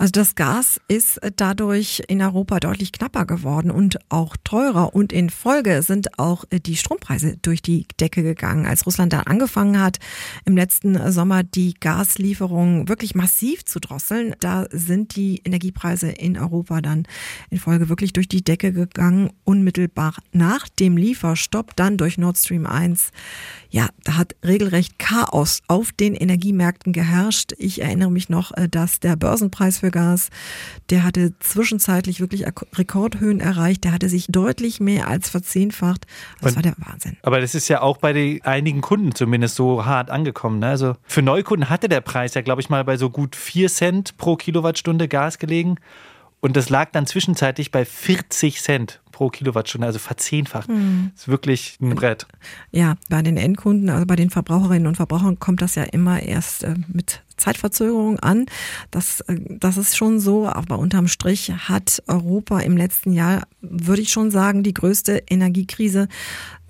Also 0.00 0.12
das 0.12 0.34
Gas 0.34 0.80
ist 0.88 1.20
dadurch 1.36 2.02
in 2.08 2.22
Europa 2.22 2.58
deutlich 2.58 2.90
knapper 2.90 3.26
geworden 3.26 3.70
und 3.70 3.98
auch 4.08 4.34
teurer. 4.44 4.94
Und 4.94 5.12
in 5.12 5.28
Folge 5.28 5.82
sind 5.82 6.18
auch 6.18 6.46
die 6.50 6.76
Strompreise 6.76 7.36
durch 7.42 7.60
die 7.60 7.86
Decke 8.00 8.22
gegangen. 8.22 8.64
Als 8.64 8.86
Russland 8.86 9.12
da 9.12 9.20
angefangen 9.20 9.78
hat, 9.78 9.98
im 10.46 10.56
letzten 10.56 11.12
Sommer 11.12 11.42
die 11.42 11.74
Gaslieferungen 11.74 12.88
wirklich 12.88 13.14
massiv 13.14 13.66
zu 13.66 13.78
drosseln, 13.78 14.34
da 14.40 14.64
sind 14.70 15.16
die 15.16 15.42
Energiepreise 15.44 16.10
in 16.10 16.38
Europa 16.38 16.80
dann 16.80 17.06
in 17.50 17.58
Folge 17.58 17.90
wirklich 17.90 18.14
durch 18.14 18.26
die 18.26 18.42
Decke 18.42 18.72
gegangen. 18.72 19.30
Unmittelbar 19.44 20.14
nach 20.32 20.66
dem 20.68 20.96
Lieferstopp, 20.96 21.76
dann 21.76 21.98
durch 21.98 22.16
Nord 22.16 22.38
Stream 22.38 22.64
1 22.64 23.10
ja, 23.70 23.88
da 24.02 24.16
hat 24.16 24.34
regelrecht 24.44 24.98
Chaos 24.98 25.62
auf 25.68 25.79
den 25.92 26.14
Energiemärkten 26.14 26.92
geherrscht. 26.92 27.52
Ich 27.58 27.82
erinnere 27.82 28.10
mich 28.10 28.28
noch, 28.28 28.56
äh, 28.56 28.68
dass 28.68 29.00
der 29.00 29.16
Börsenpreis 29.16 29.78
für 29.78 29.90
Gas, 29.90 30.30
der 30.90 31.04
hatte 31.04 31.32
zwischenzeitlich 31.40 32.20
wirklich 32.20 32.46
Rekordhöhen 32.74 33.40
erreicht. 33.40 33.84
Der 33.84 33.92
hatte 33.92 34.08
sich 34.08 34.26
deutlich 34.28 34.80
mehr 34.80 35.08
als 35.08 35.30
verzehnfacht. 35.30 36.06
Das 36.40 36.56
war 36.56 36.62
der 36.62 36.74
Wahnsinn. 36.78 37.16
Aber 37.22 37.40
das 37.40 37.54
ist 37.54 37.68
ja 37.68 37.82
auch 37.82 37.96
bei 37.98 38.12
den 38.12 38.42
einigen 38.42 38.80
Kunden 38.80 39.14
zumindest 39.14 39.56
so 39.56 39.84
hart 39.84 40.10
angekommen. 40.10 40.60
Ne? 40.60 40.68
Also 40.68 40.96
für 41.04 41.22
Neukunden 41.22 41.70
hatte 41.70 41.88
der 41.88 42.00
Preis 42.00 42.34
ja, 42.34 42.42
glaube 42.42 42.60
ich, 42.60 42.70
mal 42.70 42.84
bei 42.84 42.96
so 42.96 43.10
gut 43.10 43.36
vier 43.36 43.68
Cent 43.68 44.16
pro 44.16 44.36
Kilowattstunde 44.36 45.08
Gas 45.08 45.38
gelegen. 45.38 45.76
Und 46.40 46.56
das 46.56 46.70
lag 46.70 46.90
dann 46.92 47.06
zwischenzeitlich 47.06 47.70
bei 47.70 47.84
40 47.84 48.60
Cent 48.60 49.00
pro 49.20 49.28
Kilowattstunde, 49.28 49.86
also 49.86 49.98
verzehnfacht. 49.98 50.70
Mhm. 50.70 51.10
Das 51.12 51.24
ist 51.24 51.28
wirklich 51.28 51.76
ein 51.82 51.94
Brett. 51.94 52.26
Ja, 52.70 52.94
bei 53.10 53.20
den 53.20 53.36
Endkunden, 53.36 53.90
also 53.90 54.06
bei 54.06 54.16
den 54.16 54.30
Verbraucherinnen 54.30 54.86
und 54.86 54.94
Verbrauchern 54.96 55.38
kommt 55.38 55.60
das 55.60 55.74
ja 55.74 55.82
immer 55.82 56.22
erst 56.22 56.64
äh, 56.64 56.74
mit 56.88 57.20
Zeitverzögerung 57.36 58.18
an. 58.20 58.46
Das, 58.90 59.20
äh, 59.20 59.36
das 59.50 59.76
ist 59.76 59.94
schon 59.94 60.20
so, 60.20 60.48
aber 60.48 60.78
unterm 60.78 61.06
Strich 61.06 61.52
hat 61.52 62.02
Europa 62.06 62.60
im 62.60 62.78
letzten 62.78 63.12
Jahr, 63.12 63.42
würde 63.60 64.00
ich 64.00 64.08
schon 64.08 64.30
sagen, 64.30 64.62
die 64.62 64.72
größte 64.72 65.24
Energiekrise 65.28 66.08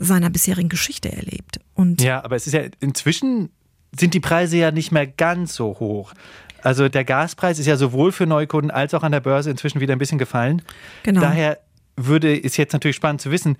seiner 0.00 0.28
bisherigen 0.28 0.68
Geschichte 0.68 1.12
erlebt. 1.12 1.60
Und 1.74 2.02
ja, 2.02 2.24
aber 2.24 2.34
es 2.34 2.48
ist 2.48 2.54
ja 2.54 2.62
inzwischen 2.80 3.50
sind 3.96 4.12
die 4.12 4.20
Preise 4.20 4.56
ja 4.56 4.72
nicht 4.72 4.90
mehr 4.90 5.06
ganz 5.06 5.54
so 5.54 5.76
hoch. 5.78 6.14
Also 6.62 6.88
der 6.88 7.04
Gaspreis 7.04 7.60
ist 7.60 7.66
ja 7.66 7.76
sowohl 7.76 8.10
für 8.10 8.26
Neukunden 8.26 8.72
als 8.72 8.92
auch 8.92 9.04
an 9.04 9.12
der 9.12 9.20
Börse 9.20 9.50
inzwischen 9.52 9.80
wieder 9.80 9.94
ein 9.94 10.00
bisschen 10.00 10.18
gefallen. 10.18 10.62
Genau. 11.04 11.20
Daher 11.20 11.60
würde, 12.06 12.36
ist 12.36 12.56
jetzt 12.56 12.72
natürlich 12.72 12.96
spannend 12.96 13.20
zu 13.20 13.30
wissen, 13.30 13.56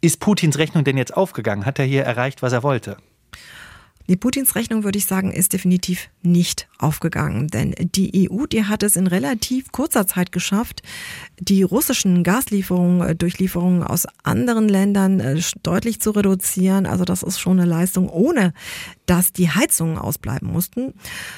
ist 0.00 0.20
Putins 0.20 0.58
Rechnung 0.58 0.84
denn 0.84 0.96
jetzt 0.96 1.16
aufgegangen? 1.16 1.66
Hat 1.66 1.78
er 1.78 1.84
hier 1.84 2.04
erreicht, 2.04 2.42
was 2.42 2.52
er 2.52 2.62
wollte? 2.62 2.96
Die 4.10 4.16
Putins 4.16 4.54
Rechnung, 4.54 4.84
würde 4.84 4.96
ich 4.96 5.04
sagen, 5.04 5.30
ist 5.30 5.52
definitiv 5.52 6.08
nicht 6.22 6.66
aufgegangen. 6.78 7.48
Denn 7.48 7.74
die 7.78 8.30
EU, 8.30 8.46
die 8.46 8.64
hat 8.64 8.82
es 8.82 8.96
in 8.96 9.06
relativ 9.06 9.70
kurzer 9.70 10.06
Zeit 10.06 10.32
geschafft, 10.32 10.80
die 11.38 11.62
russischen 11.62 12.22
Gaslieferungen 12.22 13.06
äh, 13.06 13.14
durch 13.14 13.38
Lieferungen 13.38 13.82
aus 13.82 14.06
anderen 14.22 14.66
Ländern 14.66 15.20
äh, 15.20 15.38
deutlich 15.62 16.00
zu 16.00 16.12
reduzieren. 16.12 16.86
Also 16.86 17.04
das 17.04 17.22
ist 17.22 17.38
schon 17.38 17.60
eine 17.60 17.68
Leistung, 17.68 18.08
ohne 18.08 18.54
dass 19.04 19.34
die 19.34 19.50
Heizungen 19.50 19.98
ausbleiben 19.98 20.50
mussten. 20.50 20.94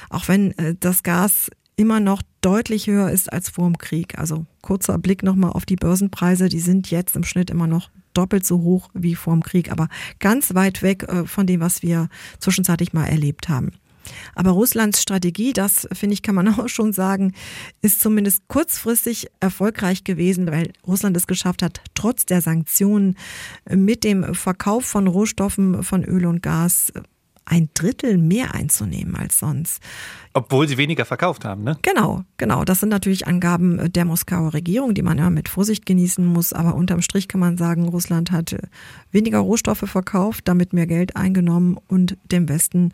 Auch 0.09 0.28
wenn 0.28 0.57
äh, 0.57 0.76
das 0.78 1.02
Gas 1.02 1.50
immer 1.81 1.99
noch 1.99 2.21
deutlich 2.43 2.89
höher 2.89 3.11
ist 3.11 3.33
als 3.33 3.49
vor 3.49 3.67
dem 3.67 3.79
Krieg. 3.79 4.19
Also 4.19 4.45
kurzer 4.61 4.99
Blick 4.99 5.23
nochmal 5.23 5.53
auf 5.53 5.65
die 5.65 5.77
Börsenpreise, 5.77 6.51
die 6.51 6.61
sind 6.61 6.91
jetzt 6.91 7.17
im 7.17 7.25
Schnitt 7.25 7.49
immer 7.49 7.67
noch 7.67 7.89
doppelt 8.13 8.45
so 8.45 8.61
hoch 8.61 8.91
wie 8.93 9.15
vor 9.15 9.33
dem 9.33 9.43
Krieg, 9.43 9.73
aber 9.73 9.89
ganz 10.19 10.55
weit 10.55 10.83
weg 10.83 11.05
äh, 11.05 11.25
von 11.25 11.47
dem, 11.47 11.61
was 11.61 11.83
wir 11.83 12.11
zwischenzeitlich 12.39 12.93
mal 12.93 13.07
erlebt 13.07 13.49
haben. 13.49 13.73
Aber 14.35 14.51
Russlands 14.51 15.01
Strategie, 15.01 15.55
das 15.55 15.89
finde 15.93 16.13
ich, 16.13 16.23
kann 16.23 16.35
man 16.35 16.49
auch 16.59 16.69
schon 16.69 16.93
sagen, 16.93 17.33
ist 17.81 18.01
zumindest 18.01 18.47
kurzfristig 18.49 19.29
erfolgreich 19.41 20.05
gewesen, 20.05 20.51
weil 20.51 20.73
Russland 20.87 21.17
es 21.17 21.27
geschafft 21.27 21.63
hat, 21.63 21.81
trotz 21.95 22.27
der 22.27 22.43
Sanktionen 22.43 23.17
mit 23.71 24.05
dem 24.05 24.35
Verkauf 24.35 24.85
von 24.85 25.07
Rohstoffen, 25.07 25.83
von 25.83 26.05
Öl 26.05 26.27
und 26.27 26.43
Gas 26.43 26.93
ein 27.50 27.69
Drittel 27.75 28.16
mehr 28.16 28.54
einzunehmen 28.54 29.16
als 29.16 29.38
sonst. 29.38 29.83
Obwohl 30.33 30.69
sie 30.69 30.78
weniger 30.78 31.04
verkauft 31.04 31.45
haben, 31.45 31.64
ne? 31.64 31.76
Genau, 31.83 32.23
genau. 32.37 32.64
Das 32.64 32.80
sind 32.80 32.88
natürlich 32.88 33.26
Angaben 33.26 33.92
der 33.92 34.04
Moskauer 34.04 34.54
Regierung, 34.54 34.95
die 34.95 35.02
man 35.02 35.19
ja 35.19 35.28
mit 35.28 35.49
Vorsicht 35.49 35.85
genießen 35.85 36.25
muss. 36.25 36.52
Aber 36.52 36.76
unterm 36.76 37.02
Strich 37.02 37.26
kann 37.26 37.40
man 37.40 37.59
sagen, 37.59 37.88
Russland 37.88 38.30
hat 38.30 38.57
weniger 39.11 39.40
Rohstoffe 39.40 39.85
verkauft, 39.85 40.47
damit 40.47 40.73
mehr 40.73 40.87
Geld 40.87 41.16
eingenommen 41.16 41.76
und 41.88 42.16
dem 42.30 42.49
Westen 42.49 42.92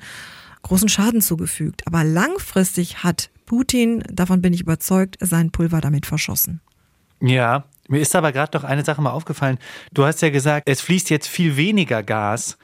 großen 0.62 0.88
Schaden 0.88 1.20
zugefügt. 1.20 1.86
Aber 1.86 2.02
langfristig 2.02 3.04
hat 3.04 3.30
Putin, 3.44 4.02
davon 4.10 4.40
bin 4.40 4.54
ich 4.54 4.62
überzeugt, 4.62 5.18
sein 5.20 5.50
Pulver 5.50 5.82
damit 5.82 6.06
verschossen. 6.06 6.60
Ja, 7.20 7.64
mir 7.88 8.00
ist 8.00 8.16
aber 8.16 8.32
gerade 8.32 8.56
noch 8.56 8.64
eine 8.64 8.84
Sache 8.84 9.00
mal 9.02 9.10
aufgefallen. 9.10 9.58
Du 9.92 10.04
hast 10.04 10.22
ja 10.22 10.30
gesagt, 10.30 10.68
es 10.68 10.80
fließt 10.80 11.10
jetzt 11.10 11.28
viel 11.28 11.56
weniger 11.56 12.02
Gas 12.02 12.56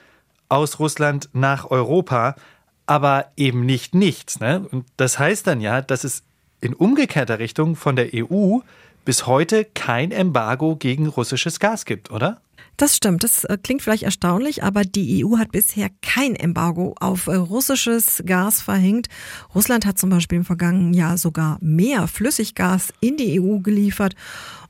aus 0.52 0.78
Russland 0.78 1.30
nach 1.32 1.70
Europa, 1.70 2.36
aber 2.84 3.32
eben 3.38 3.64
nicht 3.64 3.94
nichts. 3.94 4.38
Ne? 4.38 4.66
Und 4.70 4.84
das 4.98 5.18
heißt 5.18 5.46
dann 5.46 5.62
ja, 5.62 5.80
dass 5.80 6.04
es 6.04 6.24
in 6.60 6.74
umgekehrter 6.74 7.38
Richtung 7.38 7.74
von 7.74 7.96
der 7.96 8.10
EU 8.14 8.58
bis 9.06 9.26
heute 9.26 9.64
kein 9.64 10.12
Embargo 10.12 10.76
gegen 10.76 11.06
russisches 11.06 11.58
Gas 11.58 11.86
gibt, 11.86 12.10
oder? 12.10 12.42
Das 12.76 12.96
stimmt, 12.96 13.24
das 13.24 13.44
äh, 13.44 13.58
klingt 13.62 13.82
vielleicht 13.82 14.02
erstaunlich, 14.02 14.62
aber 14.62 14.82
die 14.82 15.24
EU 15.24 15.38
hat 15.38 15.52
bisher 15.52 15.88
kein 16.02 16.34
Embargo 16.34 16.94
auf 17.00 17.26
äh, 17.26 17.34
russisches 17.34 18.22
Gas 18.26 18.60
verhängt. 18.60 19.08
Russland 19.54 19.86
hat 19.86 19.98
zum 19.98 20.10
Beispiel 20.10 20.38
im 20.38 20.44
vergangenen 20.44 20.94
Jahr 20.94 21.16
sogar 21.16 21.58
mehr 21.60 22.08
Flüssiggas 22.08 22.92
in 23.00 23.16
die 23.16 23.40
EU 23.40 23.58
geliefert. 23.58 24.14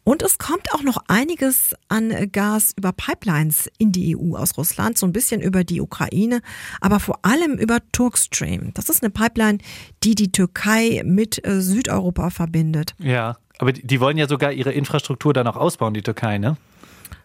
Und 0.05 0.23
es 0.23 0.39
kommt 0.39 0.73
auch 0.75 0.83
noch 0.83 1.05
einiges 1.07 1.75
an 1.89 2.13
Gas 2.33 2.73
über 2.77 2.93
Pipelines 2.93 3.71
in 3.79 3.93
die 3.93 4.17
EU 4.17 4.37
aus 4.37 4.59
Russland, 4.59 4.99
so 4.99 5.07
ein 5.07 5.13
bisschen 5.13 5.41
über 5.41 5.63
die 5.63 5.81
Ukraine, 5.81 6.41
aber 6.81 6.99
vor 6.99 7.21
allem 7.23 7.57
über 7.57 7.79
Turkstream. 7.93 8.73
Das 8.75 8.89
ist 8.89 9.03
eine 9.03 9.11
Pipeline, 9.11 9.59
die 10.03 10.17
die 10.17 10.33
Türkei 10.33 11.03
mit 11.05 11.47
äh, 11.47 11.61
Südeuropa 11.61 12.31
verbindet. 12.31 12.95
Ja, 12.99 13.37
aber 13.59 13.73
die 13.73 14.01
wollen 14.01 14.19
ja 14.19 14.27
sogar 14.27 14.53
ihre 14.53 14.73
Infrastruktur 14.73 15.33
dann 15.33 15.47
auch 15.47 15.57
ausbauen, 15.57 15.95
die 15.95 16.03
Türkei, 16.03 16.39
ne? 16.39 16.57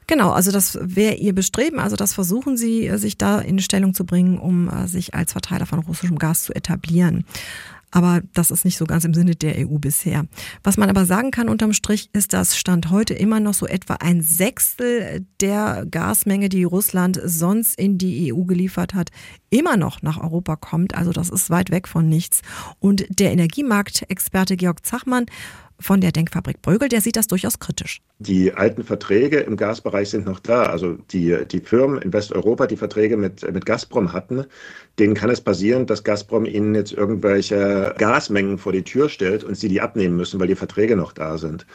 Genau, 0.05 0.31
also 0.31 0.51
das 0.51 0.79
wäre 0.81 1.15
ihr 1.15 1.36
Bestreben, 1.36 1.79
also 1.79 1.98
das 1.98 2.13
versuchen 2.13 2.55
sie, 2.55 2.88
äh, 2.88 2.98
sich 2.98 3.17
da 3.17 3.39
in 3.39 3.60
Stellung 3.60 3.93
zu 3.93 4.05
bringen, 4.05 4.38
um 4.38 4.69
äh, 4.69 4.88
sich 4.88 5.15
als 5.15 5.34
Verteiler 5.34 5.65
von 5.65 5.79
russischem 5.79 6.17
Gas 6.17 6.43
zu 6.43 6.55
etablieren. 6.55 7.25
Aber 7.91 8.22
das 8.34 8.51
ist 8.51 8.65
nicht 8.65 8.77
so 8.77 8.86
ganz 8.86 9.06
im 9.06 9.13
Sinne 9.13 9.36
der 9.36 9.65
EU 9.65 9.77
bisher. 9.77 10.25
Was 10.63 10.77
man 10.77 10.89
aber 10.89 11.06
sagen 11.06 11.32
kann 11.32 11.48
unterm 11.48 11.72
Strich 11.72 12.10
ist, 12.13 12.34
dass 12.34 12.58
Stand 12.58 12.91
heute 12.91 13.13
immer 13.13 13.39
noch 13.39 13.53
so 13.53 13.65
etwa 13.65 13.96
ein 13.96 14.22
Sechstel 14.22 15.25
der 15.39 15.86
Gasmenge, 15.89 16.50
die 16.50 16.65
Russland 16.65 17.20
sonst 17.24 17.79
in 17.79 17.98
die 17.98 18.34
EU 18.34 18.44
geliefert 18.44 18.94
hat, 18.94 19.10
immer 19.50 19.77
noch 19.77 20.01
nach 20.01 20.22
Europa 20.22 20.58
kommt. 20.58 20.96
Also 20.96 21.13
das 21.13 21.29
ist 21.29 21.50
weit 21.50 21.72
weg 21.72 21.88
von 21.88 22.10
nichts. 22.10 22.41
Und 22.79 23.06
der 23.10 23.32
Energiemarktexperte 23.32 24.58
Georg 24.58 24.86
Zachmann 24.86 25.25
von 25.79 26.01
der 26.01 26.12
Denkfabrik 26.12 26.62
Brögel, 26.62 26.89
der 26.89 27.01
sieht 27.01 27.15
das 27.15 27.27
durchaus 27.27 27.60
kritisch. 27.60 28.01
Die 28.19 28.53
alten 28.53 28.84
Verträge 28.84 29.39
im 29.39 29.57
Gasbereich 29.57 30.10
sind 30.10 30.25
noch 30.25 30.39
da. 30.39 30.63
Also 30.63 30.98
die, 31.12 31.38
die 31.50 31.60
Firmen 31.60 32.01
in 32.01 32.13
Westeuropa, 32.13 32.67
die 32.67 32.77
Verträge 32.77 33.17
mit, 33.17 33.50
mit 33.53 33.65
Gazprom 33.65 34.13
hatten, 34.13 34.46
denen 34.98 35.13
kann 35.13 35.29
es 35.29 35.41
passieren, 35.41 35.86
dass 35.86 36.03
Gazprom 36.03 36.46
ihnen 36.46 36.74
jetzt 36.74 36.93
irgendwelche 36.93 37.93
Gasmengen 37.98 38.57
vor 38.57 38.72
die 38.72 38.84
Tür 38.84 39.10
stellt 39.10 39.43
und 39.43 39.55
sie 39.55 39.69
die 39.69 39.81
abnehmen 39.81 40.15
müssen, 40.17 40.39
weil 40.39 40.48
die 40.48 40.55
Verträge 40.55 40.96
noch 40.96 41.13
da 41.13 41.38
sind. 41.38 41.65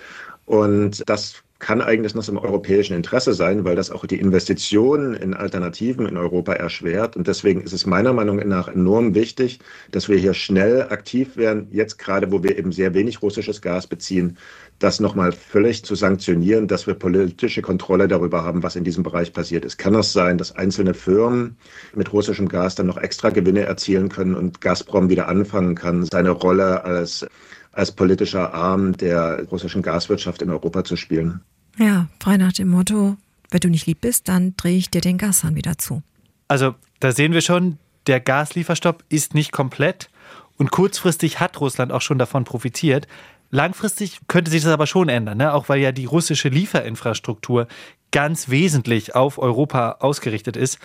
Und 0.44 1.09
das 1.09 1.42
kann 1.62 1.81
eigentlich 1.81 2.16
noch 2.16 2.28
im 2.28 2.38
europäischen 2.38 2.95
Interesse 2.95 3.35
sein, 3.35 3.64
weil 3.64 3.76
das 3.76 3.92
auch 3.92 4.04
die 4.04 4.19
Investitionen 4.19 5.14
in 5.14 5.33
Alternativen 5.33 6.07
in 6.07 6.16
Europa 6.16 6.54
erschwert. 6.54 7.16
Und 7.16 7.28
deswegen 7.28 7.61
ist 7.61 7.73
es 7.73 7.87
meiner 7.87 8.12
Meinung 8.12 8.37
nach 8.49 8.66
enorm 8.66 9.14
wichtig, 9.14 9.61
dass 9.92 10.09
wir 10.09 10.19
hier 10.19 10.35
schnell 10.35 10.83
aktiv 10.83 11.37
werden, 11.37 11.69
jetzt 11.71 11.99
gerade, 11.99 12.33
wo 12.33 12.42
wir 12.42 12.59
eben 12.59 12.73
sehr 12.73 12.95
wenig 12.95 13.23
russisches 13.23 13.62
Gas 13.62 13.87
beziehen, 13.87 14.38
das 14.81 14.99
nochmal 14.99 15.31
völlig 15.31 15.85
zu 15.85 15.95
sanktionieren, 15.95 16.66
dass 16.66 16.88
wir 16.88 16.95
politische 16.95 17.62
Kontrolle 17.62 18.09
darüber 18.09 18.42
haben, 18.42 18.64
was 18.64 18.75
in 18.75 18.83
diesem 18.83 19.04
Bereich 19.04 19.33
passiert 19.33 19.64
ist. 19.64 19.78
Kann 19.78 19.95
es 19.95 20.12
sein, 20.12 20.38
dass 20.38 20.57
einzelne 20.57 20.95
Firmen 20.95 21.57
mit 21.95 22.12
russischem 22.12 22.49
Gas 22.49 22.75
dann 22.75 22.88
noch 22.88 22.97
extra 22.97 23.31
Gewinne 23.31 23.61
erzielen 23.61 24.09
können 24.09 24.35
und 24.35 24.61
Gazprom 24.61 25.11
wieder 25.11 25.28
anfangen 25.28 25.76
kann, 25.76 26.04
seine 26.11 26.31
Rolle 26.31 26.85
als 26.85 27.25
als 27.72 27.92
politischer 27.92 28.54
Arm 28.54 28.96
der 28.96 29.44
russischen 29.50 29.82
Gaswirtschaft 29.82 30.42
in 30.42 30.50
Europa 30.50 30.84
zu 30.84 30.96
spielen. 30.96 31.40
Ja, 31.78 32.08
frei 32.20 32.36
nach 32.36 32.52
dem 32.52 32.68
Motto, 32.68 33.16
wenn 33.50 33.60
du 33.60 33.68
nicht 33.68 33.86
lieb 33.86 34.02
bist, 34.02 34.28
dann 34.28 34.54
drehe 34.56 34.76
ich 34.76 34.90
dir 34.90 35.00
den 35.00 35.18
Gashahn 35.18 35.54
wieder 35.54 35.78
zu. 35.78 36.02
Also 36.48 36.74
da 37.00 37.12
sehen 37.12 37.32
wir 37.32 37.40
schon, 37.40 37.78
der 38.06 38.20
Gaslieferstopp 38.20 39.04
ist 39.08 39.34
nicht 39.34 39.52
komplett 39.52 40.10
und 40.58 40.70
kurzfristig 40.70 41.40
hat 41.40 41.60
Russland 41.60 41.92
auch 41.92 42.02
schon 42.02 42.18
davon 42.18 42.44
profitiert. 42.44 43.06
Langfristig 43.50 44.20
könnte 44.28 44.50
sich 44.50 44.62
das 44.62 44.72
aber 44.72 44.86
schon 44.86 45.08
ändern, 45.08 45.38
ne? 45.38 45.52
auch 45.52 45.68
weil 45.68 45.80
ja 45.80 45.92
die 45.92 46.04
russische 46.04 46.48
Lieferinfrastruktur 46.48 47.68
ganz 48.10 48.48
wesentlich 48.48 49.14
auf 49.14 49.38
Europa 49.38 49.96
ausgerichtet 50.00 50.56
ist. 50.56 50.78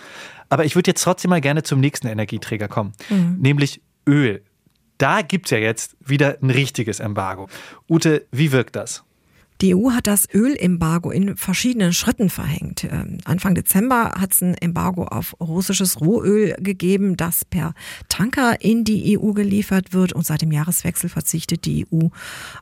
Aber 0.48 0.64
ich 0.64 0.74
würde 0.74 0.90
jetzt 0.90 1.02
trotzdem 1.02 1.30
mal 1.30 1.40
gerne 1.40 1.62
zum 1.62 1.80
nächsten 1.80 2.06
Energieträger 2.06 2.68
kommen, 2.68 2.92
mhm. 3.10 3.36
nämlich 3.38 3.82
Öl. 4.06 4.42
Da 4.98 5.22
gibt 5.22 5.46
es 5.46 5.50
ja 5.52 5.58
jetzt 5.58 5.96
wieder 6.00 6.38
ein 6.42 6.50
richtiges 6.50 7.00
Embargo. 7.00 7.48
Ute, 7.88 8.26
wie 8.32 8.52
wirkt 8.52 8.76
das? 8.76 9.04
Die 9.60 9.74
EU 9.74 9.90
hat 9.90 10.06
das 10.06 10.28
Ölembargo 10.32 11.10
in 11.10 11.36
verschiedenen 11.36 11.92
Schritten 11.92 12.30
verhängt. 12.30 12.84
Ähm, 12.84 13.18
Anfang 13.24 13.56
Dezember 13.56 14.12
hat 14.16 14.32
es 14.32 14.40
ein 14.40 14.54
Embargo 14.54 15.04
auf 15.04 15.34
russisches 15.40 16.00
Rohöl 16.00 16.54
gegeben, 16.60 17.16
das 17.16 17.44
per 17.44 17.74
Tanker 18.08 18.60
in 18.60 18.84
die 18.84 19.18
EU 19.18 19.32
geliefert 19.32 19.92
wird. 19.92 20.12
Und 20.12 20.24
seit 20.24 20.42
dem 20.42 20.52
Jahreswechsel 20.52 21.10
verzichtet 21.10 21.64
die 21.64 21.86
EU 21.92 22.08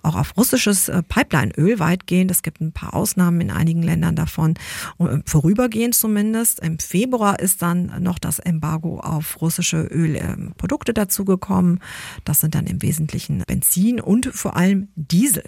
auch 0.03 0.17
auf 0.17 0.37
russisches 0.39 0.89
äh, 0.89 1.03
Pipelineöl 1.03 1.79
weitgehend. 1.79 2.31
Es 2.31 2.43
gibt 2.43 2.63
ein 2.63 2.73
paar 2.73 2.95
Ausnahmen 2.95 3.43
in 3.43 3.51
einigen 3.51 3.83
Ländern 3.83 4.17
davon, 4.17 4.55
äh, 4.99 5.19
vorübergehend 5.27 5.95
zumindest. 5.95 6.61
Im 6.61 6.79
Februar 6.79 7.41
ist 7.41 7.61
dann 7.61 7.93
noch 8.03 8.19
das 8.19 8.39
Embargo 8.39 9.01
auf 9.01 9.43
russische 9.43 9.83
Ölprodukte 9.83 10.95
dazugekommen. 10.95 11.81
Das 12.25 12.41
sind 12.41 12.55
dann 12.55 12.67
im 12.67 12.81
Wesentlichen 12.81 13.43
Benzin 13.47 14.01
und 14.01 14.27
vor 14.33 14.57
allem 14.57 14.89
Diesel. 14.97 15.45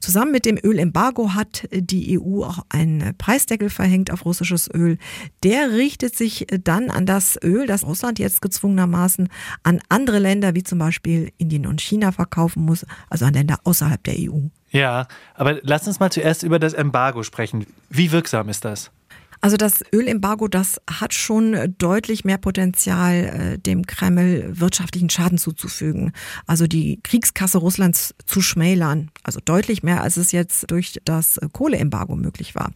Zusammen 0.00 0.32
mit 0.32 0.44
dem 0.46 0.58
Ölembargo 0.62 1.34
hat 1.34 1.66
die 1.72 2.18
EU 2.18 2.44
auch 2.44 2.64
einen 2.68 3.16
Preisdeckel 3.16 3.70
verhängt 3.70 4.10
auf 4.10 4.24
russisches 4.24 4.68
Öl. 4.72 4.98
Der 5.42 5.72
richtet 5.72 6.16
sich 6.16 6.46
dann 6.62 6.90
an 6.90 7.06
das 7.06 7.38
Öl, 7.42 7.66
das 7.66 7.84
Russland 7.84 8.18
jetzt 8.18 8.42
gezwungenermaßen 8.42 9.28
an 9.62 9.80
andere 9.88 10.18
Länder 10.18 10.54
wie 10.54 10.62
zum 10.62 10.78
Beispiel 10.78 11.32
Indien 11.38 11.66
und 11.66 11.80
China 11.80 12.12
verkaufen 12.12 12.64
muss, 12.64 12.86
also 13.10 13.24
an 13.24 13.34
Länder 13.34 13.58
außerhalb 13.64 14.02
der 14.04 14.14
EU. 14.18 14.48
Ja, 14.70 15.06
aber 15.34 15.60
lass 15.62 15.86
uns 15.86 16.00
mal 16.00 16.10
zuerst 16.10 16.42
über 16.42 16.58
das 16.58 16.72
Embargo 16.72 17.22
sprechen. 17.22 17.66
Wie 17.88 18.12
wirksam 18.12 18.48
ist 18.48 18.64
das? 18.64 18.90
Also 19.40 19.56
das 19.56 19.84
Ölembargo, 19.92 20.48
das 20.48 20.80
hat 20.90 21.14
schon 21.14 21.74
deutlich 21.78 22.24
mehr 22.24 22.38
Potenzial, 22.38 23.14
äh, 23.14 23.58
dem 23.58 23.86
Kreml 23.86 24.44
wirtschaftlichen 24.58 25.10
Schaden 25.10 25.38
zuzufügen. 25.38 26.12
Also 26.46 26.66
die 26.66 27.00
Kriegskasse 27.02 27.58
Russlands 27.58 28.14
zu 28.24 28.40
schmälern. 28.40 29.10
Also 29.22 29.40
deutlich 29.44 29.82
mehr, 29.82 30.02
als 30.02 30.16
es 30.16 30.32
jetzt 30.32 30.70
durch 30.70 31.00
das 31.04 31.38
Kohleembargo 31.52 32.16
möglich 32.16 32.54
war. 32.54 32.72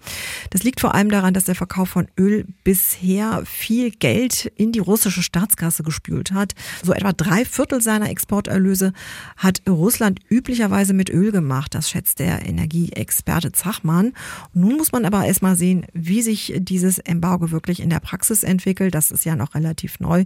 Das 0.51 0.63
liegt 0.63 0.81
vor 0.81 0.95
allem 0.95 1.11
daran, 1.11 1.35
dass 1.35 1.45
der 1.45 1.55
Verkauf 1.55 1.89
von 1.89 2.09
Öl 2.19 2.47
bisher 2.65 3.43
viel 3.45 3.91
Geld 3.91 4.47
in 4.57 4.73
die 4.73 4.79
russische 4.79 5.23
Staatskasse 5.23 5.83
gespült 5.83 6.33
hat. 6.33 6.55
So 6.83 6.93
etwa 6.93 7.13
drei 7.13 7.45
Viertel 7.45 7.81
seiner 7.81 8.11
Exporterlöse 8.11 8.93
hat 9.37 9.63
Russland 9.69 10.21
üblicherweise 10.29 10.93
mit 10.93 11.11
Öl 11.11 11.33
gemacht. 11.33 11.75
Das 11.75 11.91
schätzt 11.91 12.19
der 12.19 12.47
Energieexperte 12.47 13.53
Zachmann. 13.53 14.13
Nun 14.53 14.77
muss 14.77 14.93
man 14.93 15.05
aber 15.05 15.25
erstmal 15.25 15.57
sehen, 15.57 15.87
wie 15.93 16.23
sich 16.23 16.50
dieses 16.59 16.99
Embargo 16.99 17.51
wirklich 17.51 17.81
in 17.81 17.91
der 17.91 18.01
Praxis 18.01 18.43
entwickelt. 18.43 18.95
Das 18.95 19.11
ist 19.11 19.25
ja 19.25 19.37
noch 19.37 19.55
relativ 19.55 20.01
neu 20.01 20.25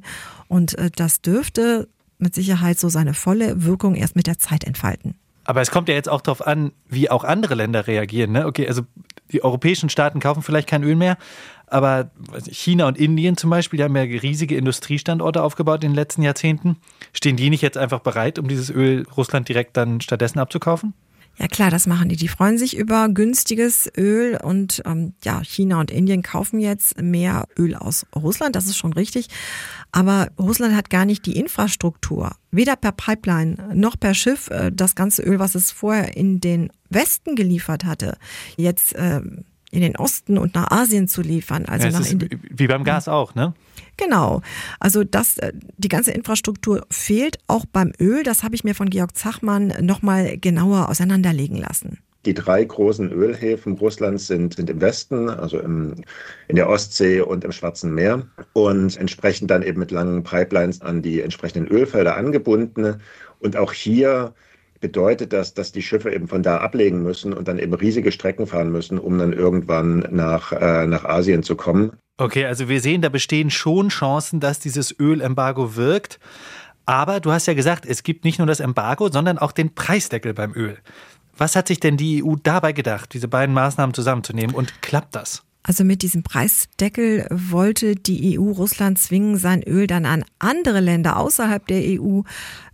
und 0.49 0.78
äh, 0.78 0.90
das 0.95 1.21
dürfte 1.21 1.88
mit 2.19 2.35
Sicherheit 2.35 2.78
so 2.78 2.88
seine 2.88 3.14
volle 3.14 3.64
Wirkung 3.64 3.95
erst 3.95 4.16
mit 4.16 4.26
der 4.26 4.38
Zeit 4.38 4.64
entfalten. 4.64 5.16
Aber 5.45 5.61
es 5.61 5.71
kommt 5.71 5.88
ja 5.88 5.95
jetzt 5.95 6.09
auch 6.09 6.23
darauf 6.23 6.47
an, 6.47 6.73
wie 6.88 7.11
auch 7.11 7.23
andere 7.23 7.54
Länder 7.54 7.87
reagieren. 7.87 8.33
Ne? 8.33 8.47
Okay, 8.47 8.66
also 8.66 8.83
die 9.31 9.45
europäischen 9.45 9.90
Staaten 9.90 10.21
kaufen 10.21 10.43
vielleicht 10.43 10.69
kein 10.69 10.83
Öl 10.83 10.97
mehr, 10.97 11.19
aber 11.66 12.11
China 12.50 12.87
und 12.88 12.99
Indien 12.99 13.37
zum 13.37 13.50
Beispiel, 13.50 13.78
die 13.78 13.85
haben 13.85 13.97
ja 13.97 14.02
riesige 14.02 14.57
Industriestandorte 14.57 15.43
aufgebaut 15.43 15.85
in 15.85 15.90
den 15.90 15.97
letzten 15.97 16.23
Jahrzehnten. 16.23 16.76
Stehen 17.12 17.37
die 17.37 17.50
nicht 17.50 17.62
jetzt 17.62 17.76
einfach 17.76 18.00
bereit, 18.00 18.38
um 18.38 18.49
dieses 18.49 18.71
Öl 18.71 19.07
Russland 19.16 19.49
direkt 19.49 19.76
dann 19.76 20.00
stattdessen 20.00 20.38
abzukaufen? 20.38 20.95
Ja 21.37 21.49
klar, 21.49 21.71
das 21.71 21.87
machen 21.87 22.09
die. 22.09 22.17
Die 22.17 22.29
freuen 22.29 22.59
sich 22.59 22.76
über 22.76 23.09
günstiges 23.09 23.91
Öl 23.97 24.38
und 24.41 24.83
ähm, 24.87 25.14
ja, 25.25 25.43
China 25.43 25.81
und 25.81 25.91
Indien 25.91 26.23
kaufen 26.23 26.61
jetzt 26.61 27.00
mehr 27.00 27.49
Öl 27.59 27.75
aus 27.75 28.07
Russland, 28.14 28.55
das 28.55 28.67
ist 28.67 28.76
schon 28.76 28.93
richtig. 28.93 29.29
Aber 29.91 30.29
Russland 30.38 30.76
hat 30.76 30.91
gar 30.91 31.05
nicht 31.05 31.26
die 31.26 31.37
Infrastruktur, 31.37 32.37
weder 32.50 32.76
per 32.76 32.93
Pipeline 32.93 33.57
noch 33.75 33.99
per 33.99 34.14
Schiff, 34.14 34.49
äh, 34.50 34.71
das 34.73 34.95
ganze 34.95 35.23
Öl, 35.23 35.38
was 35.41 35.55
es 35.57 35.73
vorher 35.73 36.17
in 36.17 36.41
den 36.41 36.71
Westen 36.88 37.35
geliefert 37.35 37.85
hatte, 37.85 38.17
jetzt 38.57 38.95
äh, 38.95 39.21
in 39.75 39.81
den 39.81 39.97
Osten 39.97 40.38
und 40.38 40.54
nach 40.54 40.71
Asien 40.71 41.09
zu 41.09 41.21
liefern. 41.21 41.66
Also 41.66 41.88
ja, 41.88 41.99
nach 41.99 42.07
wie 42.50 42.66
beim 42.66 42.85
Gas 42.85 43.09
auch, 43.09 43.35
ne? 43.35 43.54
Genau. 43.97 44.40
Also 44.81 45.04
das, 45.04 45.38
äh, 45.38 45.52
die 45.76 45.88
ganze 45.88 46.12
Infrastruktur 46.12 46.87
fehlt 46.90 47.38
auch 47.47 47.66
beim 47.66 47.93
Öl. 48.00 48.23
Das 48.23 48.43
habe 48.43 48.54
ich 48.54 48.64
mir 48.64 48.75
von 48.75 48.90
Georg 48.90 49.16
Zachmann 49.16 49.75
nochmal 49.81 50.38
genauer 50.38 50.88
auseinanderlegen 50.88 51.57
lassen. 51.57 51.99
Die 52.25 52.35
drei 52.35 52.64
großen 52.64 53.12
Ölhäfen 53.12 53.75
Russlands 53.75 54.28
sind, 54.28 54.54
sind 54.54 54.71
im 54.71 54.81
Westen, 54.81 55.28
also 55.28 55.59
im, 55.59 55.97
in 56.49 56.57
der 56.57 56.71
Ostsee 56.71 57.21
und 57.21 57.45
im 57.45 57.52
Schwarzen 57.52 57.95
Meer 57.95 58.26
und 58.54 58.97
entsprechend 58.97 59.50
dann 59.50 59.62
eben 59.62 59.78
mit 59.78 59.90
langen 59.90 60.23
Pipelines 60.23 60.81
an 60.81 61.02
die 61.02 61.21
entsprechenden 61.21 61.69
Ölfelder 61.69 62.16
angebunden. 62.16 63.00
Und 63.40 63.57
auch 63.57 63.73
hier 63.73 64.33
bedeutet 64.85 65.33
das, 65.33 65.55
dass 65.55 65.73
die 65.73 65.81
Schiffe 65.81 66.12
eben 66.12 66.29
von 66.29 66.43
da 66.43 66.59
ablegen 66.59 67.03
müssen 67.03 67.33
und 67.33 67.49
dann 67.49 67.59
eben 67.59 67.73
riesige 67.73 68.12
Strecken 68.12 68.47
fahren 68.47 68.71
müssen, 68.71 68.99
um 68.99 69.17
dann 69.17 69.33
irgendwann 69.33 70.00
nach, 70.11 70.53
äh, 70.53 70.87
nach 70.87 71.07
Asien 71.07 71.43
zu 71.43 71.57
kommen. 71.57 71.93
Okay, 72.19 72.45
also 72.45 72.69
wir 72.69 72.83
sehen, 72.83 73.00
da 73.00 73.09
bestehen 73.09 73.50
schon 73.50 73.88
Chancen, 73.88 74.41
dass 74.41 74.59
dieses 74.59 74.95
Ölembargo 75.00 75.75
wirkt. 75.76 76.21
Aber 76.85 77.21
du 77.21 77.33
hast 77.33 77.47
ja 77.47 77.55
gesagt, 77.55 77.87
es 77.87 78.03
gibt 78.03 78.26
nicht 78.26 78.37
nur 78.38 78.47
das 78.47 78.61
Embargo, 78.61 79.11
sondern 79.11 79.38
auch 79.38 79.53
den 79.53 79.75
Preisdeckel 79.75 80.35
beim 80.35 80.53
Öl. 80.53 80.76
Was 81.35 81.57
hat 81.57 81.69
sich 81.69 81.81
denn 81.81 81.97
die 81.97 82.23
EU 82.23 82.35
dabei 82.43 82.73
gedacht, 82.73 83.14
diese 83.14 83.26
beiden 83.26 83.55
Maßnahmen 83.55 83.95
zusammenzunehmen 83.95 84.55
und 84.55 84.83
klappt 84.83 85.14
das? 85.14 85.45
Also 85.66 85.83
mit 85.83 86.02
diesem 86.02 86.23
Preisdeckel 86.23 87.26
wollte 87.30 87.97
die 87.97 88.38
EU 88.38 88.52
Russland 88.52 88.99
zwingen, 88.99 89.38
sein 89.38 89.62
Öl 89.62 89.87
dann 89.87 90.04
an 90.04 90.23
andere 90.38 90.80
Länder 90.80 91.16
außerhalb 91.16 91.66
der 91.66 92.00
EU 92.00 92.21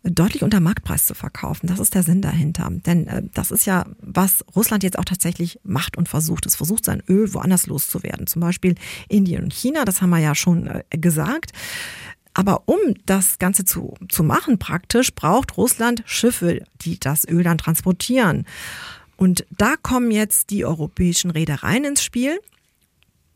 deutlich 0.02 0.42
unter 0.42 0.58
Marktpreis 0.58 1.06
zu 1.06 1.14
verkaufen. 1.14 1.68
Das 1.68 1.78
ist 1.78 1.94
der 1.94 2.02
Sinn 2.02 2.20
dahinter. 2.20 2.68
Denn 2.68 3.06
äh, 3.06 3.22
das 3.32 3.52
ist 3.52 3.64
ja, 3.64 3.86
was 4.00 4.44
Russland 4.56 4.82
jetzt 4.82 4.98
auch 4.98 5.04
tatsächlich 5.04 5.60
macht 5.62 5.96
und 5.96 6.08
versucht. 6.08 6.46
Es 6.46 6.56
versucht, 6.56 6.84
sein 6.84 7.00
Öl 7.08 7.32
woanders 7.32 7.68
loszuwerden. 7.68 8.26
Zum 8.26 8.40
Beispiel 8.40 8.74
Indien 9.08 9.44
und 9.44 9.54
China, 9.54 9.84
das 9.84 10.02
haben 10.02 10.10
wir 10.10 10.18
ja 10.18 10.34
schon 10.34 10.66
äh, 10.66 10.82
gesagt. 10.90 11.52
Aber 12.34 12.64
um 12.66 12.78
das 13.06 13.38
Ganze 13.38 13.64
zu, 13.64 13.94
zu 14.08 14.24
machen 14.24 14.58
praktisch, 14.58 15.14
braucht 15.14 15.56
Russland 15.56 16.02
Schiffe, 16.06 16.64
die 16.80 16.98
das 16.98 17.24
Öl 17.28 17.44
dann 17.44 17.58
transportieren. 17.58 18.46
Und 19.16 19.46
da 19.56 19.74
kommen 19.80 20.10
jetzt 20.10 20.50
die 20.50 20.64
europäischen 20.64 21.30
Reedereien 21.30 21.84
ins 21.84 22.02
Spiel 22.02 22.40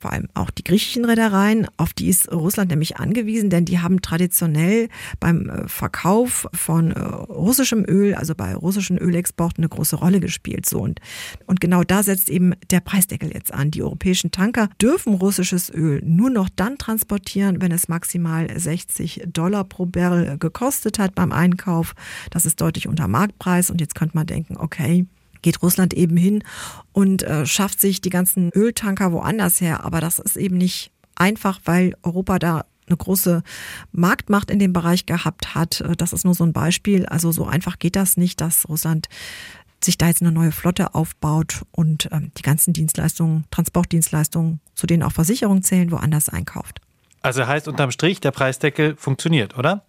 vor 0.04 0.12
allem 0.12 0.28
auch 0.34 0.50
die 0.50 0.64
griechischen 0.64 1.06
Reedereien, 1.06 1.66
auf 1.78 1.94
die 1.94 2.10
ist 2.10 2.30
Russland 2.30 2.68
nämlich 2.68 2.98
angewiesen, 2.98 3.48
denn 3.48 3.64
die 3.64 3.78
haben 3.78 4.02
traditionell 4.02 4.90
beim 5.18 5.48
äh, 5.48 5.66
Verkauf 5.66 6.46
von 6.52 6.90
äh, 6.90 7.00
russischem 7.00 7.86
Öl, 7.88 8.14
also 8.14 8.34
bei 8.34 8.54
russischen 8.54 8.98
Ölexporten, 8.98 9.64
eine 9.64 9.70
große 9.70 9.96
Rolle 9.96 10.20
gespielt. 10.20 10.66
So 10.66 10.80
und, 10.80 11.00
und 11.46 11.62
genau 11.62 11.84
da 11.84 12.02
setzt 12.02 12.28
eben 12.28 12.52
der 12.70 12.80
Preisdeckel 12.80 13.32
jetzt 13.32 13.54
an. 13.54 13.70
Die 13.70 13.82
europäischen 13.82 14.30
Tanker 14.30 14.68
dürfen 14.78 15.14
russisches 15.14 15.72
Öl 15.72 16.02
nur 16.04 16.28
noch 16.28 16.50
dann 16.54 16.76
transportieren, 16.76 17.62
wenn 17.62 17.72
es 17.72 17.88
maximal 17.88 18.46
60 18.54 19.22
Dollar 19.32 19.64
pro 19.64 19.86
Barrel 19.86 20.36
gekostet 20.36 20.98
hat 20.98 21.14
beim 21.14 21.32
Einkauf. 21.32 21.94
Das 22.28 22.44
ist 22.44 22.60
deutlich 22.60 22.88
unter 22.88 23.08
Marktpreis 23.08 23.70
und 23.70 23.80
jetzt 23.80 23.94
könnte 23.94 24.18
man 24.18 24.26
denken, 24.26 24.58
okay, 24.58 25.06
geht 25.44 25.62
Russland 25.62 25.94
eben 25.94 26.16
hin 26.16 26.42
und 26.92 27.22
äh, 27.22 27.46
schafft 27.46 27.80
sich 27.80 28.00
die 28.00 28.10
ganzen 28.10 28.50
Öltanker 28.52 29.12
woanders 29.12 29.60
her. 29.60 29.84
Aber 29.84 30.00
das 30.00 30.18
ist 30.18 30.36
eben 30.36 30.56
nicht 30.56 30.90
einfach, 31.14 31.60
weil 31.64 31.94
Europa 32.02 32.40
da 32.40 32.64
eine 32.86 32.96
große 32.96 33.42
Marktmacht 33.92 34.50
in 34.50 34.58
dem 34.58 34.72
Bereich 34.72 35.06
gehabt 35.06 35.54
hat. 35.54 35.80
Äh, 35.82 35.94
das 35.96 36.12
ist 36.12 36.24
nur 36.24 36.34
so 36.34 36.44
ein 36.44 36.52
Beispiel. 36.52 37.06
Also 37.06 37.30
so 37.30 37.46
einfach 37.46 37.78
geht 37.78 37.94
das 37.94 38.16
nicht, 38.16 38.40
dass 38.40 38.68
Russland 38.68 39.08
sich 39.82 39.98
da 39.98 40.08
jetzt 40.08 40.22
eine 40.22 40.32
neue 40.32 40.50
Flotte 40.50 40.94
aufbaut 40.94 41.62
und 41.70 42.08
ähm, 42.10 42.32
die 42.38 42.42
ganzen 42.42 42.72
Dienstleistungen, 42.72 43.44
Transportdienstleistungen, 43.50 44.60
zu 44.74 44.86
denen 44.86 45.02
auch 45.02 45.12
Versicherungen 45.12 45.62
zählen, 45.62 45.90
woanders 45.90 46.30
einkauft. 46.30 46.80
Also 47.20 47.46
heißt 47.46 47.68
unterm 47.68 47.90
Strich, 47.90 48.20
der 48.20 48.30
Preisdeckel 48.30 48.96
funktioniert, 48.96 49.58
oder? 49.58 49.84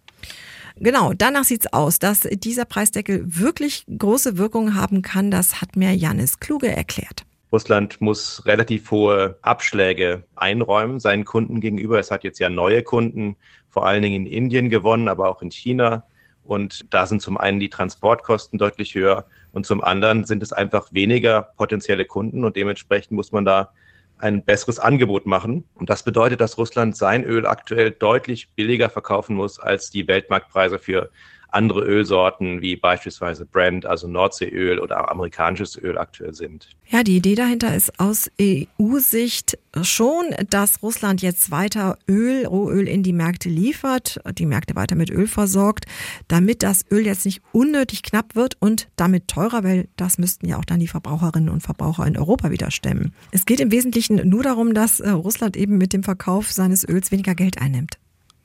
Genau, 0.78 1.12
danach 1.14 1.44
sieht's 1.44 1.72
aus, 1.72 1.98
dass 1.98 2.20
dieser 2.20 2.66
Preisdeckel 2.66 3.24
wirklich 3.26 3.86
große 3.98 4.36
Wirkung 4.36 4.74
haben 4.74 5.02
kann. 5.02 5.30
Das 5.30 5.60
hat 5.60 5.74
mir 5.74 5.94
Janis 5.94 6.38
Kluge 6.38 6.68
erklärt. 6.68 7.24
Russland 7.50 8.00
muss 8.00 8.44
relativ 8.44 8.90
hohe 8.90 9.38
Abschläge 9.40 10.24
einräumen 10.34 11.00
seinen 11.00 11.24
Kunden 11.24 11.60
gegenüber. 11.60 11.98
Es 11.98 12.10
hat 12.10 12.24
jetzt 12.24 12.38
ja 12.38 12.50
neue 12.50 12.82
Kunden, 12.82 13.36
vor 13.70 13.86
allen 13.86 14.02
Dingen 14.02 14.26
in 14.26 14.32
Indien 14.32 14.68
gewonnen, 14.68 15.08
aber 15.08 15.30
auch 15.30 15.40
in 15.40 15.50
China. 15.50 16.04
Und 16.44 16.92
da 16.92 17.06
sind 17.06 17.22
zum 17.22 17.38
einen 17.38 17.58
die 17.58 17.70
Transportkosten 17.70 18.58
deutlich 18.58 18.94
höher 18.94 19.24
und 19.52 19.64
zum 19.64 19.82
anderen 19.82 20.24
sind 20.24 20.42
es 20.42 20.52
einfach 20.52 20.92
weniger 20.92 21.42
potenzielle 21.56 22.04
Kunden 22.04 22.44
und 22.44 22.56
dementsprechend 22.56 23.12
muss 23.12 23.32
man 23.32 23.44
da 23.44 23.70
ein 24.18 24.44
besseres 24.44 24.78
Angebot 24.78 25.26
machen. 25.26 25.64
Und 25.74 25.90
das 25.90 26.02
bedeutet, 26.02 26.40
dass 26.40 26.58
Russland 26.58 26.96
sein 26.96 27.24
Öl 27.24 27.46
aktuell 27.46 27.90
deutlich 27.90 28.48
billiger 28.54 28.90
verkaufen 28.90 29.36
muss 29.36 29.58
als 29.58 29.90
die 29.90 30.08
Weltmarktpreise 30.08 30.78
für 30.78 31.10
andere 31.48 31.80
Ölsorten 31.82 32.60
wie 32.60 32.76
beispielsweise 32.76 33.46
Brent, 33.46 33.86
also 33.86 34.08
Nordseeöl 34.08 34.78
oder 34.78 35.10
amerikanisches 35.10 35.76
Öl 35.76 35.98
aktuell 35.98 36.34
sind. 36.34 36.68
Ja, 36.88 37.02
die 37.02 37.16
Idee 37.16 37.34
dahinter 37.34 37.74
ist 37.74 37.98
aus 37.98 38.30
EU-Sicht 38.40 39.58
schon, 39.82 40.24
dass 40.50 40.82
Russland 40.82 41.22
jetzt 41.22 41.50
weiter 41.50 41.98
Öl, 42.08 42.46
Rohöl 42.46 42.88
in 42.88 43.02
die 43.02 43.12
Märkte 43.12 43.48
liefert, 43.48 44.20
die 44.38 44.46
Märkte 44.46 44.76
weiter 44.76 44.94
mit 44.94 45.10
Öl 45.10 45.26
versorgt, 45.26 45.86
damit 46.28 46.62
das 46.62 46.84
Öl 46.90 47.04
jetzt 47.04 47.24
nicht 47.24 47.42
unnötig 47.52 48.02
knapp 48.02 48.36
wird 48.36 48.56
und 48.60 48.88
damit 48.96 49.28
teurer, 49.28 49.64
weil 49.64 49.88
das 49.96 50.18
müssten 50.18 50.46
ja 50.46 50.58
auch 50.58 50.64
dann 50.64 50.80
die 50.80 50.88
Verbraucherinnen 50.88 51.48
und 51.48 51.62
Verbraucher 51.62 52.06
in 52.06 52.16
Europa 52.16 52.50
wieder 52.50 52.70
stemmen. 52.70 53.12
Es 53.32 53.46
geht 53.46 53.60
im 53.60 53.72
Wesentlichen 53.72 54.28
nur 54.28 54.42
darum, 54.42 54.74
dass 54.74 55.00
äh, 55.00 55.10
Russland 55.10 55.56
eben 55.56 55.78
mit 55.78 55.92
dem 55.92 56.02
Verkauf 56.02 56.52
seines 56.52 56.88
Öls 56.88 57.10
weniger 57.10 57.34
Geld 57.34 57.60
einnimmt. 57.60 57.98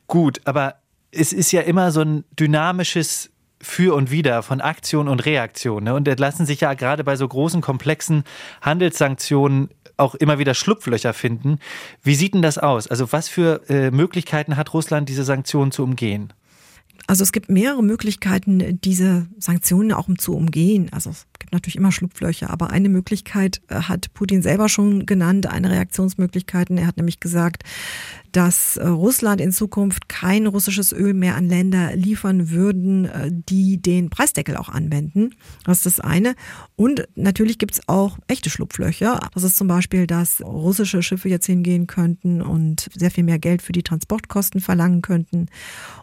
Gut, 0.07 0.41
aber 0.43 0.80
es 1.11 1.33
ist 1.33 1.51
ja 1.51 1.61
immer 1.61 1.91
so 1.91 2.01
ein 2.01 2.23
dynamisches 2.39 3.29
für 3.61 3.95
und 3.95 4.11
Wider 4.11 4.41
von 4.43 4.59
Aktion 4.59 5.07
und 5.07 5.25
Reaktion. 5.25 5.83
Ne? 5.83 5.93
Und 5.93 6.07
da 6.07 6.13
lassen 6.17 6.45
sich 6.45 6.61
ja 6.61 6.73
gerade 6.73 7.03
bei 7.03 7.15
so 7.15 7.27
großen, 7.27 7.61
komplexen 7.61 8.23
Handelssanktionen 8.61 9.69
auch 9.97 10.15
immer 10.15 10.39
wieder 10.39 10.55
Schlupflöcher 10.55 11.13
finden. 11.13 11.59
Wie 12.01 12.15
sieht 12.15 12.33
denn 12.33 12.41
das 12.41 12.57
aus? 12.57 12.87
Also 12.87 13.11
was 13.11 13.29
für 13.29 13.61
äh, 13.69 13.91
Möglichkeiten 13.91 14.57
hat 14.57 14.73
Russland, 14.73 15.09
diese 15.09 15.23
Sanktionen 15.23 15.71
zu 15.71 15.83
umgehen? 15.83 16.33
Also 17.07 17.23
es 17.23 17.31
gibt 17.31 17.49
mehrere 17.49 17.83
Möglichkeiten, 17.83 18.79
diese 18.81 19.27
Sanktionen 19.37 19.91
auch 19.91 20.07
zu 20.17 20.35
umgehen. 20.35 20.89
Also 20.91 21.09
es 21.09 21.27
gibt 21.39 21.51
natürlich 21.51 21.75
immer 21.75 21.91
Schlupflöcher, 21.91 22.49
aber 22.49 22.69
eine 22.69 22.89
Möglichkeit 22.89 23.61
äh, 23.67 23.75
hat 23.75 24.13
Putin 24.13 24.41
selber 24.41 24.69
schon 24.69 25.05
genannt, 25.05 25.47
eine 25.47 25.71
Reaktionsmöglichkeit. 25.71 26.69
Er 26.69 26.87
hat 26.87 26.97
nämlich 26.97 27.19
gesagt, 27.19 27.63
dass 28.31 28.77
äh, 28.77 28.87
Russland 28.87 29.41
in 29.41 29.51
Zukunft 29.51 30.09
kein 30.09 30.47
russisches 30.47 30.93
Öl 30.93 31.13
mehr 31.13 31.35
an 31.35 31.49
Länder 31.49 31.95
liefern 31.95 32.49
würden, 32.49 33.05
äh, 33.05 33.29
die 33.31 33.81
den 33.81 34.09
Preisdeckel 34.09 34.55
auch 34.55 34.69
anwenden. 34.69 35.35
Das 35.65 35.77
ist 35.77 35.85
das 35.85 35.99
eine. 35.99 36.35
Und 36.75 37.07
natürlich 37.15 37.57
gibt 37.57 37.73
es 37.73 37.87
auch 37.87 38.17
echte 38.27 38.49
Schlupflöcher. 38.49 39.19
Das 39.33 39.43
ist 39.43 39.57
zum 39.57 39.67
Beispiel, 39.67 40.07
dass 40.07 40.41
russische 40.41 41.03
Schiffe 41.03 41.29
jetzt 41.29 41.45
hingehen 41.45 41.87
könnten 41.87 42.41
und 42.41 42.89
sehr 42.95 43.11
viel 43.11 43.23
mehr 43.23 43.39
Geld 43.39 43.61
für 43.61 43.73
die 43.73 43.83
Transportkosten 43.83 44.61
verlangen 44.61 45.01
könnten. 45.01 45.47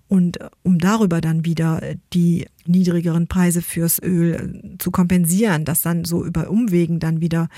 Und 0.09 0.38
um 0.62 0.79
darüber 0.79 1.21
dann 1.21 1.45
wieder 1.45 1.83
die 2.12 2.47
niedrigeren 2.68 3.26
Preise 3.26 3.62
fürs 3.62 4.00
Öl 4.02 4.35
äh, 4.35 4.78
zu 4.78 4.90
kompensieren, 4.90 5.64
dass 5.64 5.83
dann 5.83 6.04
so 6.04 6.24
über 6.24 6.50
Umwegen 6.50 7.00
dann 7.00 7.20
wieder 7.20 7.48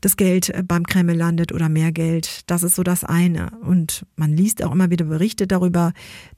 das 0.00 0.16
Geld 0.16 0.50
äh, 0.50 0.62
beim 0.66 0.84
Kreml 0.84 1.14
landet 1.14 1.52
oder 1.52 1.68
mehr 1.68 1.92
Geld. 1.92 2.42
Das 2.46 2.62
ist 2.62 2.74
so 2.74 2.82
das 2.82 3.04
eine. 3.04 3.50
Und 3.62 4.06
man 4.16 4.36
liest 4.36 4.62
auch 4.62 4.72
immer 4.72 4.90
wieder 4.90 5.06
Berichte 5.06 5.46
darüber, 5.46 5.92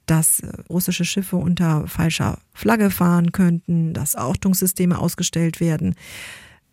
dass 0.06 0.40
äh, 0.40 0.48
russische 0.68 1.04
Schiffe 1.04 1.36
unter 1.36 1.86
falscher 1.86 2.38
Flagge 2.52 2.90
fahren 2.90 3.32
könnten, 3.32 3.92
dass 3.94 4.16
Ortungssysteme 4.16 4.98
ausgestellt 4.98 5.60
werden. 5.60 5.94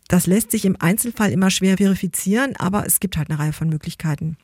Das 0.08 0.26
lässt 0.26 0.50
sich 0.50 0.64
im 0.64 0.76
Einzelfall 0.78 1.32
immer 1.32 1.50
schwer 1.50 1.76
verifizieren, 1.76 2.56
aber 2.56 2.86
es 2.86 2.98
gibt 2.98 3.16
halt 3.16 3.30
eine 3.30 3.38
Reihe 3.38 3.52
von 3.52 3.68
Möglichkeiten. 3.68 4.36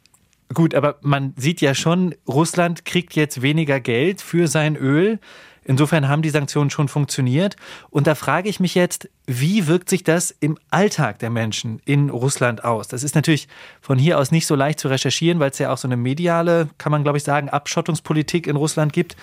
Gut, 0.52 0.74
aber 0.74 0.98
man 1.00 1.32
sieht 1.36 1.60
ja 1.62 1.74
schon, 1.74 2.14
Russland 2.28 2.84
kriegt 2.84 3.16
jetzt 3.16 3.40
weniger 3.40 3.80
Geld 3.80 4.20
für 4.20 4.46
sein 4.46 4.76
Öl. 4.76 5.18
Insofern 5.64 6.08
haben 6.08 6.22
die 6.22 6.30
Sanktionen 6.30 6.70
schon 6.70 6.88
funktioniert. 6.88 7.56
Und 7.90 8.06
da 8.06 8.14
frage 8.14 8.48
ich 8.48 8.60
mich 8.60 8.74
jetzt, 8.74 9.08
wie 9.26 9.66
wirkt 9.66 9.88
sich 9.88 10.04
das 10.04 10.34
im 10.40 10.58
Alltag 10.70 11.18
der 11.18 11.30
Menschen 11.30 11.80
in 11.84 12.10
Russland 12.10 12.64
aus? 12.64 12.88
Das 12.88 13.02
ist 13.02 13.14
natürlich 13.14 13.48
von 13.80 13.98
hier 13.98 14.18
aus 14.18 14.30
nicht 14.30 14.46
so 14.46 14.54
leicht 14.54 14.78
zu 14.78 14.88
recherchieren, 14.88 15.40
weil 15.40 15.50
es 15.50 15.58
ja 15.58 15.72
auch 15.72 15.78
so 15.78 15.88
eine 15.88 15.96
mediale, 15.96 16.68
kann 16.78 16.92
man 16.92 17.02
glaube 17.02 17.18
ich 17.18 17.24
sagen, 17.24 17.48
Abschottungspolitik 17.48 18.46
in 18.46 18.56
Russland 18.56 18.92
gibt. 18.92 19.16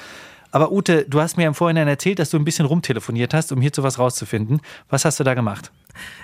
Aber 0.52 0.72
Ute, 0.72 1.06
du 1.08 1.22
hast 1.22 1.38
mir 1.38 1.48
im 1.48 1.54
Vorhinein 1.54 1.88
erzählt, 1.88 2.20
dass 2.20 2.30
du 2.30 2.38
ein 2.38 2.44
bisschen 2.44 2.66
rumtelefoniert 2.66 3.34
hast, 3.34 3.52
um 3.52 3.62
hierzu 3.62 3.84
was 3.84 3.98
rauszufinden. 3.98 4.62
Was 4.90 5.06
hast 5.06 5.20
du 5.20 5.24
da 5.24 5.34
gemacht? 5.34 5.72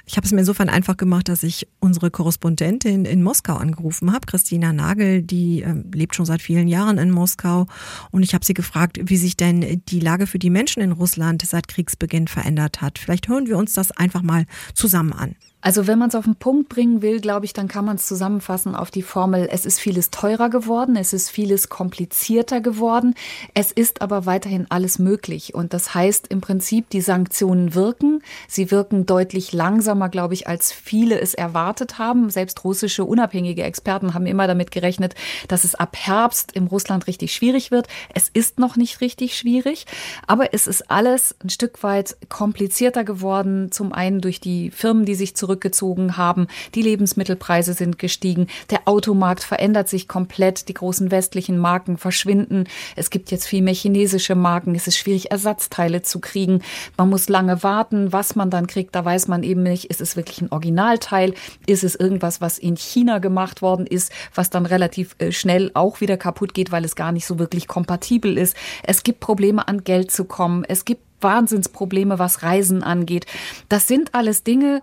Ich 0.05 0.15
habe 0.17 0.25
es 0.25 0.31
mir 0.31 0.39
insofern 0.39 0.69
einfach 0.69 0.97
gemacht, 0.97 1.29
dass 1.29 1.43
ich 1.43 1.67
unsere 1.79 2.11
Korrespondentin 2.11 3.05
in 3.05 3.23
Moskau 3.23 3.55
angerufen 3.55 4.13
habe, 4.13 4.25
Christina 4.25 4.71
Nagel, 4.73 5.21
die 5.21 5.63
äh, 5.63 5.73
lebt 5.93 6.15
schon 6.15 6.25
seit 6.25 6.41
vielen 6.41 6.67
Jahren 6.67 6.97
in 6.97 7.11
Moskau. 7.11 7.67
Und 8.11 8.23
ich 8.23 8.33
habe 8.33 8.45
sie 8.45 8.53
gefragt, 8.53 8.99
wie 9.01 9.17
sich 9.17 9.37
denn 9.37 9.81
die 9.87 9.99
Lage 9.99 10.27
für 10.27 10.39
die 10.39 10.49
Menschen 10.49 10.81
in 10.81 10.91
Russland 10.91 11.41
seit 11.45 11.67
Kriegsbeginn 11.67 12.27
verändert 12.27 12.81
hat. 12.81 12.99
Vielleicht 12.99 13.27
hören 13.27 13.47
wir 13.47 13.57
uns 13.57 13.73
das 13.73 13.91
einfach 13.91 14.21
mal 14.21 14.45
zusammen 14.73 15.13
an. 15.13 15.35
Also 15.59 15.87
wenn 15.87 15.97
man 15.97 16.09
es 16.09 16.15
auf 16.15 16.25
den 16.25 16.35
Punkt 16.35 16.69
bringen 16.69 17.01
will, 17.01 17.19
glaube 17.19 17.45
ich, 17.45 17.51
dann 17.51 17.67
kann 17.67 17.83
man 17.83 17.95
es 17.95 18.05
zusammenfassen 18.05 18.75
auf 18.75 18.91
die 18.91 19.01
Formel, 19.01 19.49
es 19.51 19.65
ist 19.65 19.79
vieles 19.79 20.11
teurer 20.11 20.49
geworden, 20.49 20.95
es 20.95 21.13
ist 21.13 21.29
vieles 21.29 21.67
komplizierter 21.67 22.61
geworden, 22.61 23.15
es 23.55 23.71
ist 23.71 24.03
aber 24.03 24.27
weiterhin 24.27 24.67
alles 24.69 24.99
möglich. 24.99 25.55
Und 25.55 25.73
das 25.73 25.95
heißt 25.95 26.27
im 26.27 26.41
Prinzip, 26.41 26.89
die 26.91 27.01
Sanktionen 27.01 27.73
wirken, 27.73 28.21
sie 28.47 28.69
wirken 28.69 29.07
deutlich 29.07 29.51
langsamer, 29.51 30.09
glaube 30.09 30.35
ich, 30.35 30.47
als 30.47 30.71
viele 30.71 31.19
es 31.19 31.33
erwartet 31.33 31.97
haben. 31.97 32.29
Selbst 32.29 32.63
russische 32.63 33.03
unabhängige 33.03 33.63
Experten 33.63 34.13
haben 34.13 34.27
immer 34.27 34.45
damit 34.45 34.69
gerechnet, 34.69 35.15
dass 35.47 35.63
es 35.63 35.73
ab 35.73 35.97
Herbst 35.97 36.51
im 36.53 36.67
Russland 36.67 37.07
richtig 37.07 37.33
schwierig 37.33 37.71
wird. 37.71 37.87
Es 38.13 38.29
ist 38.29 38.59
noch 38.59 38.75
nicht 38.75 39.01
richtig 39.01 39.35
schwierig, 39.35 39.85
aber 40.27 40.53
es 40.53 40.67
ist 40.67 40.91
alles 40.91 41.35
ein 41.43 41.49
Stück 41.49 41.81
weit 41.81 42.15
komplizierter 42.29 43.03
geworden. 43.03 43.71
Zum 43.71 43.91
einen 43.91 44.21
durch 44.21 44.39
die 44.39 44.69
Firmen, 44.71 45.03
die 45.03 45.15
sich 45.15 45.35
zurück 45.35 45.56
zurückgezogen 45.57 46.17
haben. 46.17 46.47
Die 46.75 46.81
Lebensmittelpreise 46.81 47.73
sind 47.73 47.99
gestiegen. 47.99 48.47
Der 48.69 48.81
Automarkt 48.85 49.43
verändert 49.43 49.89
sich 49.89 50.07
komplett. 50.07 50.69
Die 50.69 50.73
großen 50.73 51.11
westlichen 51.11 51.57
Marken 51.57 51.97
verschwinden. 51.97 52.65
Es 52.95 53.09
gibt 53.09 53.31
jetzt 53.31 53.47
viel 53.47 53.61
mehr 53.61 53.73
chinesische 53.73 54.35
Marken. 54.35 54.75
Es 54.75 54.87
ist 54.87 54.97
schwierig, 54.97 55.31
Ersatzteile 55.31 56.01
zu 56.01 56.19
kriegen. 56.19 56.61
Man 56.97 57.09
muss 57.09 57.29
lange 57.29 57.63
warten. 57.63 58.13
Was 58.13 58.35
man 58.35 58.49
dann 58.49 58.67
kriegt, 58.67 58.95
da 58.95 59.03
weiß 59.03 59.27
man 59.27 59.43
eben 59.43 59.63
nicht. 59.63 59.85
Ist 59.85 60.01
es 60.01 60.15
wirklich 60.15 60.41
ein 60.41 60.51
Originalteil? 60.51 61.33
Ist 61.65 61.83
es 61.83 61.95
irgendwas, 61.95 62.41
was 62.41 62.57
in 62.57 62.77
China 62.77 63.19
gemacht 63.19 63.61
worden 63.61 63.87
ist, 63.87 64.11
was 64.33 64.49
dann 64.49 64.65
relativ 64.65 65.15
äh, 65.19 65.31
schnell 65.31 65.71
auch 65.73 66.01
wieder 66.01 66.17
kaputt 66.17 66.53
geht, 66.53 66.71
weil 66.71 66.85
es 66.85 66.95
gar 66.95 67.11
nicht 67.11 67.25
so 67.25 67.39
wirklich 67.39 67.67
kompatibel 67.67 68.37
ist? 68.37 68.55
Es 68.83 69.03
gibt 69.03 69.19
Probleme, 69.19 69.67
an 69.67 69.83
Geld 69.83 70.11
zu 70.11 70.25
kommen. 70.25 70.63
Es 70.67 70.85
gibt 70.85 71.01
Wahnsinnsprobleme, 71.21 72.19
was 72.19 72.43
Reisen 72.43 72.83
angeht. 72.83 73.25
Das 73.69 73.87
sind 73.87 74.13
alles 74.13 74.43
Dinge, 74.43 74.81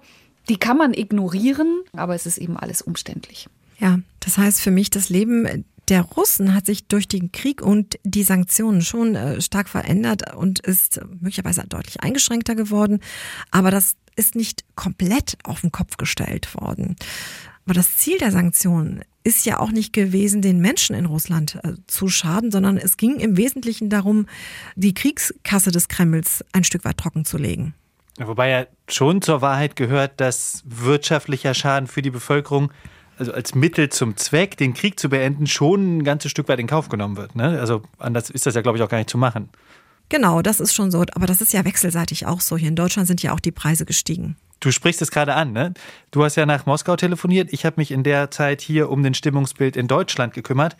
die 0.48 0.56
kann 0.56 0.76
man 0.76 0.94
ignorieren, 0.94 1.82
aber 1.92 2.14
es 2.14 2.26
ist 2.26 2.38
eben 2.38 2.56
alles 2.56 2.82
umständlich. 2.82 3.48
Ja, 3.78 3.98
das 4.20 4.38
heißt 4.38 4.60
für 4.60 4.70
mich, 4.70 4.90
das 4.90 5.08
Leben 5.08 5.64
der 5.88 6.02
Russen 6.02 6.54
hat 6.54 6.66
sich 6.66 6.86
durch 6.86 7.08
den 7.08 7.32
Krieg 7.32 7.60
und 7.60 7.98
die 8.04 8.22
Sanktionen 8.22 8.80
schon 8.80 9.14
äh, 9.14 9.40
stark 9.40 9.68
verändert 9.68 10.34
und 10.34 10.60
ist 10.60 11.00
möglicherweise 11.20 11.64
deutlich 11.68 12.02
eingeschränkter 12.02 12.54
geworden. 12.54 13.00
Aber 13.50 13.70
das 13.70 13.96
ist 14.16 14.34
nicht 14.34 14.64
komplett 14.76 15.36
auf 15.44 15.60
den 15.60 15.72
Kopf 15.72 15.96
gestellt 15.96 16.54
worden. 16.54 16.96
Aber 17.64 17.74
das 17.74 17.96
Ziel 17.96 18.18
der 18.18 18.30
Sanktionen 18.30 19.02
ist 19.24 19.46
ja 19.46 19.58
auch 19.58 19.70
nicht 19.70 19.92
gewesen, 19.92 20.42
den 20.42 20.60
Menschen 20.60 20.94
in 20.94 21.06
Russland 21.06 21.58
äh, 21.62 21.74
zu 21.86 22.08
schaden, 22.08 22.50
sondern 22.50 22.76
es 22.76 22.96
ging 22.96 23.16
im 23.16 23.36
Wesentlichen 23.36 23.88
darum, 23.88 24.26
die 24.76 24.94
Kriegskasse 24.94 25.70
des 25.70 25.88
Kremls 25.88 26.44
ein 26.52 26.64
Stück 26.64 26.84
weit 26.84 26.98
trocken 26.98 27.24
zu 27.24 27.38
legen. 27.38 27.74
Wobei 28.18 28.50
ja 28.50 28.66
schon 28.88 29.22
zur 29.22 29.42
Wahrheit 29.42 29.76
gehört, 29.76 30.20
dass 30.20 30.62
wirtschaftlicher 30.64 31.52
Schaden 31.52 31.88
für 31.88 32.02
die 32.02 32.10
Bevölkerung, 32.10 32.72
also 33.18 33.32
als 33.32 33.54
Mittel 33.54 33.88
zum 33.88 34.16
Zweck, 34.16 34.56
den 34.56 34.74
Krieg 34.74 35.00
zu 35.00 35.08
beenden, 35.08 35.46
schon 35.46 35.98
ein 35.98 36.04
ganzes 36.04 36.30
Stück 36.30 36.48
weit 36.48 36.60
in 36.60 36.66
Kauf 36.66 36.88
genommen 36.88 37.16
wird. 37.16 37.34
Ne? 37.34 37.58
Also 37.58 37.82
anders 37.98 38.30
ist 38.30 38.46
das 38.46 38.54
ja, 38.54 38.60
glaube 38.60 38.78
ich, 38.78 38.84
auch 38.84 38.88
gar 38.88 38.98
nicht 38.98 39.10
zu 39.10 39.18
machen. 39.18 39.48
Genau, 40.10 40.42
das 40.42 40.60
ist 40.60 40.74
schon 40.74 40.90
so. 40.90 41.04
Aber 41.14 41.26
das 41.26 41.40
ist 41.40 41.52
ja 41.52 41.64
wechselseitig 41.64 42.26
auch 42.26 42.40
so. 42.40 42.56
Hier 42.56 42.68
in 42.68 42.76
Deutschland 42.76 43.08
sind 43.08 43.22
ja 43.22 43.32
auch 43.32 43.40
die 43.40 43.52
Preise 43.52 43.84
gestiegen. 43.84 44.36
Du 44.60 44.70
sprichst 44.70 45.02
es 45.02 45.10
gerade 45.10 45.34
an, 45.34 45.52
ne? 45.52 45.74
Du 46.10 46.24
hast 46.24 46.36
ja 46.36 46.46
nach 46.46 46.66
Moskau 46.66 46.96
telefoniert. 46.96 47.52
Ich 47.52 47.66
habe 47.66 47.76
mich 47.78 47.90
in 47.90 48.02
der 48.02 48.30
Zeit 48.30 48.60
hier 48.60 48.90
um 48.90 49.02
den 49.02 49.14
Stimmungsbild 49.14 49.76
in 49.76 49.88
Deutschland 49.88 50.34
gekümmert 50.34 50.76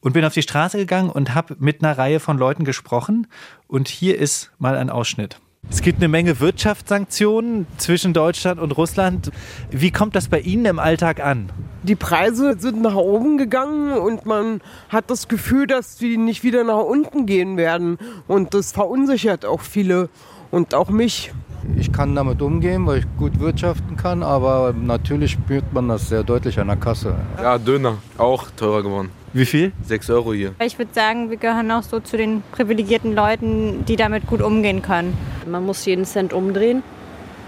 und 0.00 0.12
bin 0.12 0.24
auf 0.24 0.34
die 0.34 0.42
Straße 0.42 0.78
gegangen 0.78 1.10
und 1.10 1.34
habe 1.34 1.56
mit 1.58 1.82
einer 1.82 1.96
Reihe 1.96 2.18
von 2.18 2.36
Leuten 2.38 2.64
gesprochen. 2.64 3.26
Und 3.68 3.88
hier 3.88 4.18
ist 4.18 4.50
mal 4.58 4.76
ein 4.76 4.90
Ausschnitt. 4.90 5.38
Es 5.72 5.80
gibt 5.80 5.98
eine 6.00 6.08
Menge 6.08 6.38
Wirtschaftssanktionen 6.38 7.66
zwischen 7.78 8.12
Deutschland 8.12 8.60
und 8.60 8.72
Russland. 8.76 9.32
Wie 9.70 9.90
kommt 9.90 10.14
das 10.14 10.28
bei 10.28 10.38
Ihnen 10.38 10.66
im 10.66 10.78
Alltag 10.78 11.18
an? 11.18 11.50
Die 11.82 11.96
Preise 11.96 12.56
sind 12.58 12.82
nach 12.82 12.94
oben 12.94 13.38
gegangen 13.38 13.92
und 13.94 14.26
man 14.26 14.60
hat 14.90 15.10
das 15.10 15.28
Gefühl, 15.28 15.66
dass 15.66 15.96
die 15.96 16.18
nicht 16.18 16.44
wieder 16.44 16.62
nach 16.62 16.84
unten 16.84 17.24
gehen 17.24 17.56
werden. 17.56 17.96
Und 18.28 18.52
das 18.52 18.72
verunsichert 18.72 19.46
auch 19.46 19.62
viele 19.62 20.10
und 20.50 20.74
auch 20.74 20.90
mich. 20.90 21.32
Ich 21.76 21.90
kann 21.90 22.14
damit 22.14 22.42
umgehen, 22.42 22.86
weil 22.86 22.98
ich 22.98 23.06
gut 23.16 23.40
wirtschaften 23.40 23.96
kann, 23.96 24.22
aber 24.22 24.74
natürlich 24.74 25.32
spürt 25.32 25.72
man 25.72 25.88
das 25.88 26.08
sehr 26.08 26.22
deutlich 26.22 26.60
an 26.60 26.66
der 26.66 26.76
Kasse. 26.76 27.16
Ja, 27.38 27.56
Döner, 27.58 27.96
auch 28.18 28.50
teurer 28.56 28.82
geworden. 28.82 29.10
Wie 29.34 29.46
viel? 29.46 29.72
Sechs 29.82 30.10
Euro 30.10 30.34
hier. 30.34 30.54
Ich 30.62 30.78
würde 30.78 30.92
sagen, 30.92 31.30
wir 31.30 31.38
gehören 31.38 31.70
auch 31.70 31.82
so 31.82 32.00
zu 32.00 32.18
den 32.18 32.42
privilegierten 32.52 33.14
Leuten, 33.14 33.84
die 33.86 33.96
damit 33.96 34.26
gut 34.26 34.42
umgehen 34.42 34.82
können. 34.82 35.16
Man 35.46 35.64
muss 35.64 35.84
jeden 35.86 36.04
Cent 36.04 36.34
umdrehen. 36.34 36.82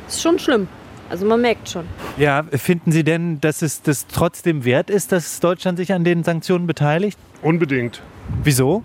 Ist 0.08 0.22
schon 0.22 0.38
schlimm. 0.38 0.66
Also 1.10 1.26
man 1.26 1.42
merkt 1.42 1.68
schon. 1.68 1.84
Ja, 2.16 2.42
finden 2.52 2.90
Sie 2.90 3.04
denn, 3.04 3.38
dass 3.40 3.60
es 3.60 3.82
das 3.82 4.06
trotzdem 4.06 4.64
wert 4.64 4.88
ist, 4.88 5.12
dass 5.12 5.40
Deutschland 5.40 5.76
sich 5.76 5.92
an 5.92 6.04
den 6.04 6.24
Sanktionen 6.24 6.66
beteiligt? 6.66 7.18
Unbedingt. 7.42 8.00
Wieso? 8.42 8.82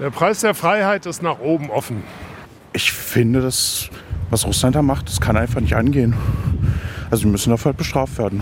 Der 0.00 0.08
Preis 0.08 0.40
der 0.40 0.54
Freiheit 0.54 1.04
ist 1.04 1.22
nach 1.22 1.40
oben 1.40 1.68
offen. 1.70 2.02
Ich 2.72 2.90
finde, 2.92 3.42
das, 3.42 3.90
was 4.30 4.46
Russland 4.46 4.74
da 4.76 4.80
macht, 4.80 5.08
das 5.08 5.20
kann 5.20 5.36
einfach 5.36 5.60
nicht 5.60 5.76
angehen. 5.76 6.14
Also 7.10 7.24
wir 7.24 7.32
müssen 7.32 7.50
dafür 7.50 7.66
halt 7.66 7.76
bestraft 7.76 8.16
werden. 8.16 8.40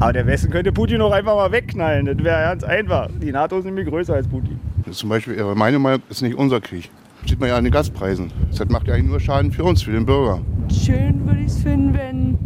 Aber 0.00 0.14
der 0.14 0.26
Westen 0.26 0.50
könnte 0.50 0.72
Putin 0.72 1.02
auch 1.02 1.12
einfach 1.12 1.34
mal 1.34 1.52
wegknallen. 1.52 2.06
Das 2.06 2.16
wäre 2.24 2.40
ganz 2.40 2.64
einfach. 2.64 3.08
Die 3.20 3.30
NATO 3.30 3.58
ist 3.58 3.66
nämlich 3.66 3.86
größer 3.86 4.14
als 4.14 4.26
Putin. 4.26 4.58
Zum 4.90 5.10
Beispiel, 5.10 5.36
meine 5.54 5.78
Meinung 5.78 6.02
ist 6.08 6.22
nicht 6.22 6.36
unser 6.36 6.58
Krieg. 6.62 6.90
Das 7.20 7.30
sieht 7.30 7.38
man 7.38 7.50
ja 7.50 7.56
an 7.56 7.64
den 7.64 7.72
Gaspreisen. 7.72 8.32
Das 8.50 8.66
macht 8.70 8.88
ja 8.88 8.94
eigentlich 8.94 9.10
nur 9.10 9.20
Schaden 9.20 9.52
für 9.52 9.62
uns, 9.62 9.82
für 9.82 9.92
den 9.92 10.06
Bürger. 10.06 10.40
Schön 10.72 11.26
würde 11.26 11.40
ich 11.40 11.48
es 11.48 11.62
finden, 11.62 11.92
wenn 11.92 12.38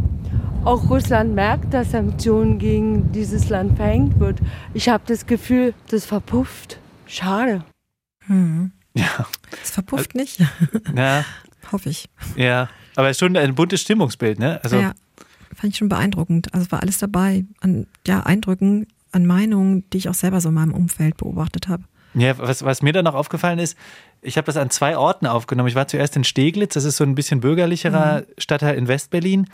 auch 0.65 0.89
Russland 0.89 1.33
merkt, 1.33 1.73
dass 1.73 1.91
Sanktionen 1.91 2.59
gegen 2.59 3.13
dieses 3.13 3.47
Land 3.47 3.77
verhängt 3.77 4.19
wird. 4.19 4.39
Ich 4.73 4.89
habe 4.89 5.03
das 5.07 5.25
Gefühl, 5.25 5.73
das 5.89 6.03
verpufft. 6.03 6.77
Schade. 7.07 7.63
Hm. 8.27 8.73
Ja. 8.95 9.27
Es 9.63 9.71
verpufft 9.71 10.11
also, 10.13 10.19
nicht. 10.19 10.41
Ja. 10.93 11.23
Hoffe 11.71 11.89
ich. 11.89 12.09
Ja, 12.35 12.67
aber 12.97 13.09
es 13.09 13.15
ist 13.15 13.19
schon 13.21 13.37
ein 13.37 13.55
buntes 13.55 13.79
Stimmungsbild, 13.81 14.39
ne? 14.39 14.59
Also 14.61 14.77
ja, 14.77 14.91
fand 15.53 15.73
ich 15.73 15.77
schon 15.77 15.89
beeindruckend. 15.89 16.53
Also 16.53 16.71
war 16.71 16.81
alles 16.81 16.97
dabei 16.97 17.45
an 17.61 17.87
ja, 18.07 18.21
Eindrücken, 18.21 18.87
an 19.11 19.25
Meinungen, 19.25 19.89
die 19.91 19.97
ich 19.97 20.09
auch 20.09 20.13
selber 20.13 20.41
so 20.41 20.49
in 20.49 20.55
meinem 20.55 20.73
Umfeld 20.73 21.17
beobachtet 21.17 21.67
habe. 21.67 21.83
Ja, 22.13 22.37
was, 22.37 22.63
was 22.63 22.81
mir 22.81 22.93
dann 22.93 23.05
noch 23.05 23.13
aufgefallen 23.13 23.59
ist, 23.59 23.77
ich 24.21 24.37
habe 24.37 24.45
das 24.45 24.57
an 24.57 24.69
zwei 24.69 24.97
Orten 24.97 25.27
aufgenommen. 25.27 25.67
Ich 25.67 25.75
war 25.75 25.87
zuerst 25.87 26.15
in 26.15 26.23
Steglitz, 26.23 26.73
das 26.73 26.85
ist 26.85 26.97
so 26.97 27.03
ein 27.03 27.15
bisschen 27.15 27.41
bürgerlicherer 27.41 28.21
mhm. 28.21 28.25
Stadtteil 28.37 28.77
in 28.77 28.87
Westberlin. 28.87 29.47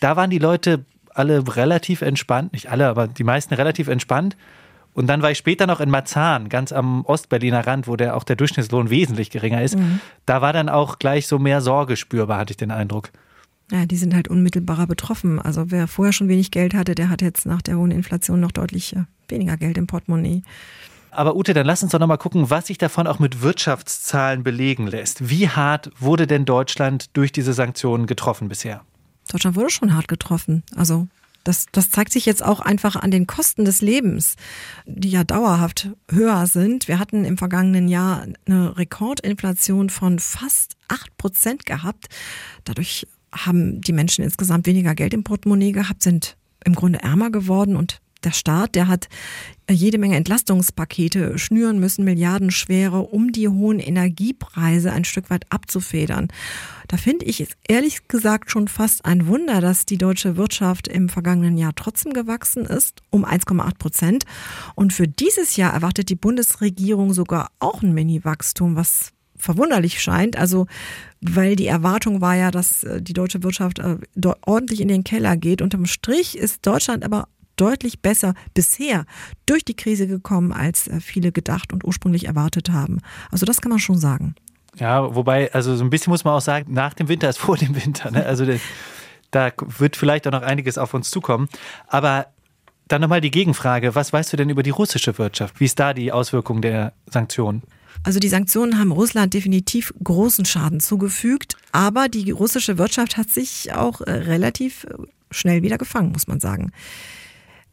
Da 0.00 0.16
waren 0.16 0.30
die 0.30 0.38
Leute 0.38 0.84
alle 1.14 1.56
relativ 1.56 2.02
entspannt, 2.02 2.52
nicht 2.52 2.70
alle, 2.70 2.88
aber 2.88 3.08
die 3.08 3.24
meisten 3.24 3.54
relativ 3.54 3.88
entspannt. 3.88 4.36
Und 4.94 5.06
dann 5.06 5.22
war 5.22 5.30
ich 5.30 5.38
später 5.38 5.66
noch 5.66 5.80
in 5.80 5.90
Marzahn, 5.90 6.48
ganz 6.48 6.72
am 6.72 7.04
Ostberliner 7.04 7.66
Rand, 7.66 7.86
wo 7.86 7.94
der 7.94 8.16
auch 8.16 8.24
der 8.24 8.36
Durchschnittslohn 8.36 8.90
wesentlich 8.90 9.30
geringer 9.30 9.62
ist. 9.62 9.76
Mhm. 9.76 10.00
Da 10.26 10.42
war 10.42 10.52
dann 10.52 10.68
auch 10.68 10.98
gleich 10.98 11.28
so 11.28 11.38
mehr 11.38 11.60
Sorge 11.60 11.96
spürbar, 11.96 12.38
hatte 12.38 12.52
ich 12.52 12.56
den 12.56 12.72
Eindruck. 12.72 13.10
Ja, 13.70 13.84
die 13.84 13.96
sind 13.96 14.14
halt 14.14 14.28
unmittelbarer 14.28 14.86
betroffen. 14.86 15.38
Also 15.40 15.70
wer 15.70 15.88
vorher 15.88 16.12
schon 16.12 16.28
wenig 16.28 16.50
Geld 16.50 16.74
hatte, 16.74 16.94
der 16.94 17.10
hat 17.10 17.20
jetzt 17.20 17.44
nach 17.44 17.60
der 17.60 17.76
hohen 17.76 17.90
Inflation 17.90 18.40
noch 18.40 18.52
deutlich 18.52 18.96
äh, 18.96 19.04
weniger 19.28 19.56
Geld 19.56 19.76
im 19.76 19.86
Portemonnaie. 19.86 20.42
Aber 21.10 21.36
Ute, 21.36 21.54
dann 21.54 21.66
lass 21.66 21.82
uns 21.82 21.92
doch 21.92 21.98
nochmal 21.98 22.18
gucken, 22.18 22.50
was 22.50 22.66
sich 22.66 22.78
davon 22.78 23.06
auch 23.06 23.18
mit 23.18 23.42
Wirtschaftszahlen 23.42 24.42
belegen 24.42 24.86
lässt. 24.86 25.28
Wie 25.28 25.48
hart 25.48 25.90
wurde 25.98 26.26
denn 26.26 26.44
Deutschland 26.44 27.16
durch 27.16 27.32
diese 27.32 27.52
Sanktionen 27.52 28.06
getroffen 28.06 28.48
bisher? 28.48 28.82
Deutschland 29.30 29.56
wurde 29.56 29.70
schon 29.70 29.94
hart 29.94 30.08
getroffen. 30.08 30.62
Also 30.74 31.08
das, 31.44 31.66
das 31.72 31.90
zeigt 31.90 32.12
sich 32.12 32.26
jetzt 32.26 32.44
auch 32.44 32.60
einfach 32.60 32.96
an 32.96 33.10
den 33.10 33.26
Kosten 33.26 33.64
des 33.64 33.80
Lebens, 33.80 34.36
die 34.86 35.10
ja 35.10 35.24
dauerhaft 35.24 35.88
höher 36.10 36.46
sind. 36.46 36.88
Wir 36.88 36.98
hatten 36.98 37.24
im 37.24 37.38
vergangenen 37.38 37.88
Jahr 37.88 38.26
eine 38.46 38.76
Rekordinflation 38.76 39.88
von 39.90 40.18
fast 40.18 40.76
acht 40.88 41.16
Prozent 41.16 41.64
gehabt. 41.64 42.08
Dadurch 42.64 43.06
haben 43.32 43.80
die 43.80 43.92
Menschen 43.92 44.24
insgesamt 44.24 44.66
weniger 44.66 44.94
Geld 44.94 45.14
im 45.14 45.24
Portemonnaie 45.24 45.72
gehabt, 45.72 46.02
sind 46.02 46.36
im 46.64 46.74
Grunde 46.74 47.02
ärmer 47.02 47.30
geworden 47.30 47.76
und 47.76 48.00
Der 48.24 48.32
Staat, 48.32 48.74
der 48.74 48.88
hat 48.88 49.08
jede 49.70 49.98
Menge 49.98 50.16
Entlastungspakete 50.16 51.38
schnüren 51.38 51.78
müssen, 51.78 52.04
milliardenschwere, 52.04 53.00
um 53.00 53.30
die 53.30 53.48
hohen 53.48 53.78
Energiepreise 53.78 54.92
ein 54.92 55.04
Stück 55.04 55.30
weit 55.30 55.44
abzufedern. 55.50 56.28
Da 56.88 56.96
finde 56.96 57.26
ich 57.26 57.40
es 57.40 57.50
ehrlich 57.68 58.08
gesagt 58.08 58.50
schon 58.50 58.66
fast 58.66 59.04
ein 59.04 59.28
Wunder, 59.28 59.60
dass 59.60 59.86
die 59.86 59.98
deutsche 59.98 60.36
Wirtschaft 60.36 60.88
im 60.88 61.08
vergangenen 61.08 61.58
Jahr 61.58 61.74
trotzdem 61.76 62.12
gewachsen 62.12 62.64
ist, 62.64 63.02
um 63.10 63.24
1,8 63.24 63.78
Prozent. 63.78 64.24
Und 64.74 64.92
für 64.92 65.06
dieses 65.06 65.56
Jahr 65.56 65.72
erwartet 65.72 66.08
die 66.08 66.16
Bundesregierung 66.16 67.12
sogar 67.12 67.50
auch 67.60 67.82
ein 67.82 67.94
Mini-Wachstum, 67.94 68.74
was 68.74 69.12
verwunderlich 69.38 70.00
scheint. 70.00 70.36
Also, 70.36 70.66
weil 71.20 71.56
die 71.56 71.66
Erwartung 71.66 72.20
war 72.20 72.34
ja, 72.34 72.50
dass 72.50 72.84
äh, 72.84 73.02
die 73.02 73.12
deutsche 73.12 73.42
Wirtschaft 73.42 73.78
äh, 73.78 73.96
ordentlich 74.46 74.80
in 74.80 74.88
den 74.88 75.04
Keller 75.04 75.36
geht. 75.36 75.62
Unterm 75.62 75.86
Strich 75.86 76.36
ist 76.36 76.66
Deutschland 76.66 77.04
aber 77.04 77.28
deutlich 77.56 78.00
besser 78.00 78.34
bisher 78.54 79.04
durch 79.46 79.64
die 79.64 79.74
Krise 79.74 80.06
gekommen, 80.06 80.52
als 80.52 80.88
äh, 80.88 81.00
viele 81.00 81.32
gedacht 81.32 81.72
und 81.72 81.84
ursprünglich 81.84 82.26
erwartet 82.26 82.70
haben. 82.70 83.00
Also 83.30 83.46
das 83.46 83.60
kann 83.60 83.70
man 83.70 83.78
schon 83.78 83.98
sagen. 83.98 84.34
Ja, 84.76 85.14
wobei, 85.14 85.52
also 85.52 85.74
so 85.74 85.82
ein 85.82 85.90
bisschen 85.90 86.10
muss 86.10 86.24
man 86.24 86.34
auch 86.34 86.40
sagen, 86.40 86.72
nach 86.72 86.94
dem 86.94 87.08
Winter 87.08 87.28
ist 87.28 87.38
vor 87.38 87.56
dem 87.56 87.74
Winter. 87.74 88.10
Ne? 88.10 88.24
Also 88.24 88.46
da 89.30 89.52
wird 89.78 89.96
vielleicht 89.96 90.26
auch 90.26 90.32
noch 90.32 90.42
einiges 90.42 90.78
auf 90.78 90.94
uns 90.94 91.10
zukommen. 91.10 91.48
Aber 91.86 92.26
dann 92.88 93.02
nochmal 93.02 93.20
die 93.20 93.30
Gegenfrage. 93.30 93.94
Was 93.94 94.12
weißt 94.12 94.32
du 94.32 94.36
denn 94.36 94.50
über 94.50 94.62
die 94.62 94.70
russische 94.70 95.18
Wirtschaft? 95.18 95.60
Wie 95.60 95.66
ist 95.66 95.78
da 95.78 95.92
die 95.92 96.10
Auswirkung 96.10 96.62
der 96.62 96.94
Sanktionen? 97.06 97.62
Also 98.04 98.20
die 98.20 98.28
Sanktionen 98.28 98.78
haben 98.78 98.92
Russland 98.92 99.34
definitiv 99.34 99.92
großen 100.02 100.44
Schaden 100.44 100.80
zugefügt, 100.80 101.56
aber 101.72 102.08
die 102.08 102.30
russische 102.30 102.78
Wirtschaft 102.78 103.16
hat 103.16 103.28
sich 103.28 103.72
auch 103.72 104.00
äh, 104.00 104.10
relativ 104.10 104.84
äh, 104.84 104.94
schnell 105.30 105.62
wieder 105.62 105.78
gefangen, 105.78 106.12
muss 106.12 106.26
man 106.26 106.40
sagen. 106.40 106.72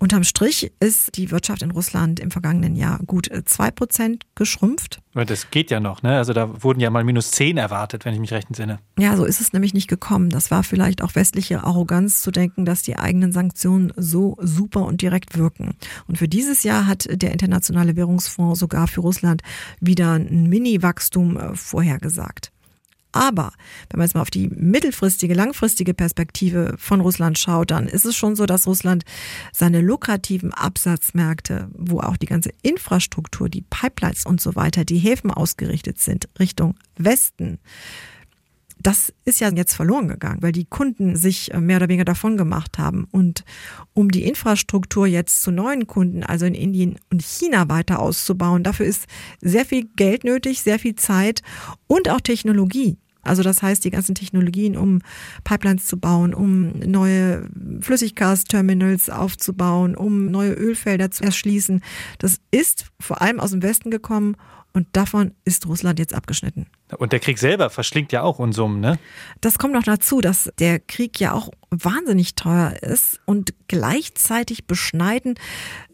Unterm 0.05 0.23
Strich 0.23 0.71
ist 0.79 1.17
die 1.17 1.31
Wirtschaft 1.31 1.63
in 1.63 1.71
Russland 1.71 2.19
im 2.19 2.29
vergangenen 2.29 2.75
Jahr 2.75 2.99
gut 3.07 3.27
äh, 3.31 3.43
zwei 3.43 3.71
Prozent 3.71 4.23
geschrumpft. 4.35 5.01
Das 5.15 5.49
geht 5.49 5.71
ja 5.71 5.79
noch, 5.79 6.03
ne? 6.03 6.15
Also 6.15 6.31
da 6.31 6.61
wurden 6.61 6.79
ja 6.79 6.91
mal 6.91 7.03
minus 7.03 7.31
zehn 7.31 7.57
erwartet, 7.57 8.05
wenn 8.05 8.13
ich 8.13 8.19
mich 8.19 8.31
recht 8.31 8.45
entsinne. 8.45 8.77
Ja, 8.99 9.17
so 9.17 9.25
ist 9.25 9.41
es 9.41 9.51
nämlich 9.51 9.73
nicht 9.73 9.87
gekommen. 9.87 10.29
Das 10.29 10.51
war 10.51 10.61
vielleicht 10.61 11.01
auch 11.01 11.15
westliche 11.15 11.63
Arroganz 11.63 12.21
zu 12.21 12.29
denken, 12.29 12.65
dass 12.65 12.83
die 12.83 12.99
eigenen 12.99 13.31
Sanktionen 13.31 13.93
so 13.97 14.37
super 14.39 14.85
und 14.85 15.01
direkt 15.01 15.39
wirken. 15.39 15.73
Und 16.07 16.19
für 16.19 16.27
dieses 16.27 16.61
Jahr 16.61 16.85
hat 16.85 17.07
der 17.09 17.31
Internationale 17.31 17.95
Währungsfonds 17.95 18.59
sogar 18.59 18.87
für 18.87 19.01
Russland 19.01 19.41
wieder 19.79 20.11
ein 20.13 20.47
Mini-Wachstum 20.47 21.35
äh, 21.35 21.55
vorhergesagt. 21.55 22.51
Aber 23.15 23.53
wenn 23.89 23.97
man 23.97 24.07
jetzt 24.07 24.13
mal 24.13 24.21
auf 24.21 24.29
die 24.29 24.49
mittelfristige, 24.49 25.33
langfristige 25.33 25.93
Perspektive 25.93 26.75
von 26.77 26.99
Russland 26.99 27.39
schaut, 27.39 27.71
dann 27.71 27.87
ist 27.87 28.03
es 28.03 28.13
schon 28.13 28.35
so, 28.35 28.45
dass 28.45 28.67
Russland 28.67 29.05
seine 29.53 29.79
lukrativen 29.79 30.53
Absatzmärkte, 30.53 31.69
wo 31.73 32.01
auch 32.01 32.17
die 32.17 32.25
ganze 32.25 32.51
Infrastruktur, 32.61 33.47
die 33.47 33.61
Pipelines 33.61 34.25
und 34.25 34.41
so 34.41 34.57
weiter, 34.57 34.83
die 34.83 34.97
Häfen 34.97 35.31
ausgerichtet 35.31 35.97
sind, 35.97 36.27
Richtung 36.37 36.75
Westen, 36.97 37.59
das 38.85 39.13
ist 39.23 39.39
ja 39.39 39.49
jetzt 39.49 39.73
verloren 39.73 40.07
gegangen, 40.07 40.41
weil 40.41 40.51
die 40.51 40.65
Kunden 40.65 41.15
sich 41.15 41.53
äh, 41.53 41.59
mehr 41.59 41.77
oder 41.77 41.87
weniger 41.87 42.05
davon 42.05 42.37
gemacht 42.37 42.77
haben. 42.77 43.07
Und 43.09 43.43
um 43.93 44.11
die 44.11 44.25
Infrastruktur 44.25 45.07
jetzt 45.07 45.41
zu 45.41 45.51
neuen 45.51 45.87
Kunden, 45.87 46.23
also 46.23 46.45
in 46.45 46.53
Indien 46.53 46.99
und 47.09 47.23
China 47.23 47.69
weiter 47.69 47.99
auszubauen, 47.99 48.63
dafür 48.63 48.85
ist 48.85 49.05
sehr 49.41 49.65
viel 49.65 49.87
Geld 49.95 50.23
nötig, 50.23 50.61
sehr 50.61 50.77
viel 50.77 50.95
Zeit 50.95 51.41
und 51.87 52.09
auch 52.09 52.21
Technologie. 52.21 52.97
Also 53.25 53.43
das 53.43 53.61
heißt, 53.61 53.83
die 53.83 53.91
ganzen 53.91 54.15
Technologien, 54.15 54.77
um 54.77 55.01
Pipelines 55.43 55.85
zu 55.85 55.97
bauen, 55.97 56.33
um 56.33 56.71
neue 56.79 57.49
Flüssiggasterminals 57.81 59.09
aufzubauen, 59.09 59.95
um 59.95 60.27
neue 60.27 60.53
Ölfelder 60.53 61.11
zu 61.11 61.23
erschließen, 61.23 61.81
das 62.19 62.39
ist 62.51 62.85
vor 62.99 63.21
allem 63.21 63.39
aus 63.39 63.51
dem 63.51 63.63
Westen 63.63 63.91
gekommen 63.91 64.35
und 64.75 64.87
davon 64.91 65.31
ist 65.45 65.67
Russland 65.67 65.99
jetzt 65.99 66.13
abgeschnitten. 66.13 66.67
Und 66.97 67.13
der 67.13 67.21
Krieg 67.21 67.39
selber 67.39 67.69
verschlingt 67.69 68.11
ja 68.11 68.23
auch 68.23 68.39
Unsummen, 68.39 68.81
ne? 68.81 68.99
Das 69.39 69.57
kommt 69.57 69.73
noch 69.73 69.83
dazu, 69.83 70.19
dass 70.19 70.51
der 70.59 70.79
Krieg 70.79 71.19
ja 71.19 71.31
auch 71.31 71.49
wahnsinnig 71.71 72.35
teuer 72.35 72.73
ist 72.81 73.21
und 73.25 73.53
gleichzeitig 73.69 74.67
beschneiden 74.67 75.35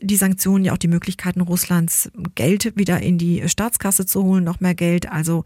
die 0.02 0.16
Sanktionen 0.16 0.66
ja 0.66 0.74
auch 0.74 0.80
die 0.80 0.88
Möglichkeiten 0.88 1.42
Russlands, 1.42 2.12
Geld 2.34 2.76
wieder 2.76 3.00
in 3.00 3.20
die 3.20 3.48
Staatskasse 3.48 4.08
zu 4.08 4.24
holen, 4.24 4.44
noch 4.44 4.60
mehr 4.60 4.76
Geld. 4.76 5.10
Also 5.10 5.44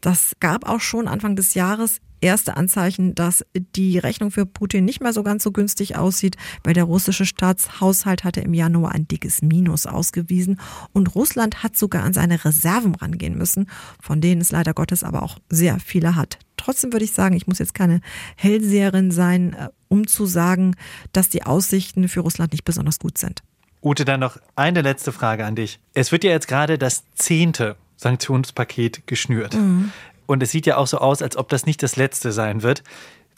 das 0.00 0.32
gab 0.40 0.66
auch 0.66 0.80
schon 0.80 1.08
Anfang 1.08 1.36
des 1.36 1.52
Jahres 1.54 2.00
erste 2.20 2.56
Anzeichen, 2.56 3.14
dass 3.14 3.44
die 3.54 3.98
Rechnung 3.98 4.30
für 4.30 4.46
Putin 4.46 4.84
nicht 4.84 5.00
mehr 5.00 5.12
so 5.12 5.22
ganz 5.22 5.42
so 5.42 5.52
günstig 5.52 5.96
aussieht, 5.96 6.36
weil 6.64 6.74
der 6.74 6.84
russische 6.84 7.26
Staatshaushalt 7.26 8.24
hatte 8.24 8.40
im 8.40 8.54
Januar 8.54 8.92
ein 8.92 9.08
dickes 9.08 9.42
Minus 9.42 9.86
ausgewiesen 9.86 10.60
und 10.92 11.14
Russland 11.14 11.62
hat 11.62 11.76
sogar 11.76 12.04
an 12.04 12.12
seine 12.12 12.44
Reserven 12.44 12.94
rangehen 12.94 13.36
müssen, 13.36 13.68
von 14.00 14.20
denen 14.20 14.40
es 14.40 14.52
leider 14.52 14.74
Gottes 14.74 15.04
aber 15.04 15.22
auch 15.22 15.38
sehr 15.48 15.78
viele 15.80 16.16
hat. 16.16 16.38
Trotzdem 16.56 16.92
würde 16.92 17.04
ich 17.04 17.12
sagen, 17.12 17.36
ich 17.36 17.46
muss 17.46 17.58
jetzt 17.58 17.74
keine 17.74 18.00
Hellseherin 18.36 19.10
sein, 19.10 19.54
äh, 19.54 19.68
um 19.88 20.06
zu 20.06 20.26
sagen, 20.26 20.74
dass 21.12 21.28
die 21.28 21.44
Aussichten 21.44 22.08
für 22.08 22.20
Russland 22.20 22.52
nicht 22.52 22.64
besonders 22.64 22.98
gut 22.98 23.16
sind. 23.16 23.42
Ute, 23.82 24.04
dann 24.04 24.20
noch 24.20 24.38
eine 24.56 24.82
letzte 24.82 25.12
Frage 25.12 25.44
an 25.44 25.54
dich. 25.54 25.78
Es 25.94 26.12
wird 26.12 26.24
ja 26.24 26.30
jetzt 26.30 26.48
gerade 26.48 26.78
das 26.78 27.04
zehnte 27.14 27.76
Sanktionspaket 27.96 29.06
geschnürt. 29.06 29.54
Mhm. 29.54 29.92
Und 30.28 30.42
es 30.42 30.50
sieht 30.50 30.66
ja 30.66 30.76
auch 30.76 30.86
so 30.86 30.98
aus, 30.98 31.22
als 31.22 31.38
ob 31.38 31.48
das 31.48 31.64
nicht 31.64 31.82
das 31.82 31.96
letzte 31.96 32.32
sein 32.32 32.62
wird. 32.62 32.82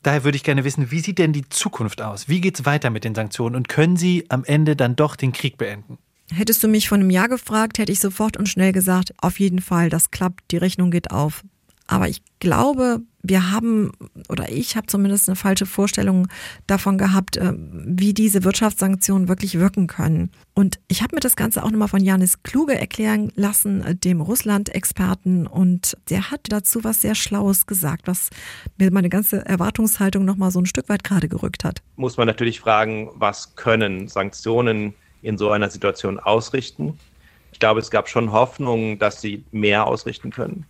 Daher 0.03 0.25
würde 0.25 0.35
ich 0.35 0.43
gerne 0.43 0.65
wissen, 0.65 0.91
wie 0.91 0.99
sieht 0.99 1.19
denn 1.19 1.33
die 1.33 1.49
Zukunft 1.49 2.03
aus? 2.03 2.29
Wie 2.29 2.41
geht 2.41 2.59
es 2.59 2.67
weiter 2.67 2.91
mit 2.91 3.05
den 3.05 3.15
Sanktionen 3.15 3.55
und 3.55 3.69
können 3.69 3.97
sie 3.97 4.27
am 4.29 4.43
Ende 4.43 4.75
dann 4.75 4.97
doch 4.97 5.15
den 5.15 5.31
Krieg 5.33 5.57
beenden? 5.57 5.99
Hättest 6.33 6.65
du 6.65 6.69
mich 6.69 6.89
vor 6.89 6.99
einem 6.99 7.11
Jahr 7.11 7.29
gefragt, 7.29 7.79
hätte 7.79 7.93
ich 7.93 8.01
sofort 8.01 8.37
und 8.37 8.49
schnell 8.49 8.73
gesagt, 8.73 9.15
auf 9.19 9.39
jeden 9.39 9.61
Fall, 9.61 9.89
das 9.89 10.11
klappt, 10.11 10.51
die 10.51 10.57
Rechnung 10.57 10.91
geht 10.91 11.13
auf. 11.13 11.45
Aber 11.87 12.09
ich 12.09 12.23
glaube, 12.41 13.03
wir 13.23 13.51
haben, 13.51 13.93
oder 14.29 14.51
ich 14.51 14.77
habe 14.77 14.87
zumindest 14.87 15.29
eine 15.29 15.37
falsche 15.37 15.67
Vorstellung 15.67 16.29
davon 16.67 16.99
gehabt, 16.99 17.37
äh, 17.37 17.53
wie 17.57 18.15
diese 18.15 18.45
Wirtschaftssanktionen 18.45 19.29
wirklich 19.29 19.59
wirken 19.59 19.87
können. 19.87 20.31
Und 20.55 20.81
ich 20.89 21.03
habe 21.03 21.15
mir 21.15 21.21
das 21.21 21.37
Ganze 21.37 21.63
auch 21.63 21.71
nochmal 21.71 21.89
von 21.89 22.03
Janis 22.03 22.43
Kluge 22.43 22.79
erklären 22.79 23.33
lassen, 23.35 23.83
äh, 23.85 23.95
dem 23.95 24.21
Russland-Experten. 24.21 25.47
Und 25.47 25.97
der 26.09 26.31
hat 26.31 26.41
dazu 26.49 26.83
was 26.83 27.03
sehr 27.03 27.15
Schlaues 27.15 27.67
gesagt, 27.67 28.07
was 28.07 28.31
mir 28.79 28.91
meine 28.91 29.11
ganze 29.11 29.45
Erwartungshaltung 29.45 30.25
nochmal 30.25 30.51
so 30.51 30.61
ein 30.61 30.67
Stück 30.67 30.89
weit 30.89 31.05
gerade 31.05 31.29
gerückt 31.29 31.65
hat. 31.65 31.83
Muss 31.97 32.17
man 32.17 32.27
natürlich 32.27 32.61
fragen, 32.61 33.11
was 33.15 33.55
können 33.55 34.09
Sanktionen 34.09 34.95
in 35.23 35.37
so 35.37 35.51
einer 35.51 35.69
Situation 35.69 36.19
ausrichten? 36.19 36.99
Ich 37.53 37.59
glaube, 37.59 37.81
es 37.81 37.91
gab 37.91 38.09
schon 38.09 38.33
Hoffnungen, 38.33 38.99
dass 38.99 39.21
sie 39.21 39.45
mehr 39.53 39.87
ausrichten 39.87 40.31
können 40.31 40.65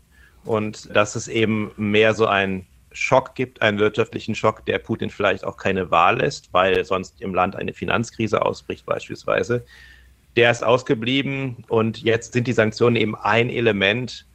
und 0.44 0.94
dass 0.94 1.14
es 1.14 1.28
eben 1.28 1.70
mehr 1.76 2.14
so 2.14 2.26
ein 2.26 2.66
Schock 2.92 3.34
gibt, 3.34 3.62
einen 3.62 3.78
wirtschaftlichen 3.78 4.34
Schock, 4.34 4.66
der 4.66 4.78
Putin 4.78 5.10
vielleicht 5.10 5.44
auch 5.44 5.56
keine 5.56 5.90
Wahl 5.90 6.18
lässt, 6.18 6.52
weil 6.52 6.84
sonst 6.84 7.20
im 7.20 7.34
Land 7.34 7.56
eine 7.56 7.72
Finanzkrise 7.72 8.42
ausbricht 8.42 8.84
beispielsweise. 8.84 9.64
Der 10.36 10.50
ist 10.50 10.64
ausgeblieben 10.64 11.64
und 11.68 12.02
jetzt 12.02 12.32
sind 12.32 12.46
die 12.46 12.52
Sanktionen 12.52 12.96
eben 12.96 13.16
ein 13.16 13.50
Element 13.50 14.26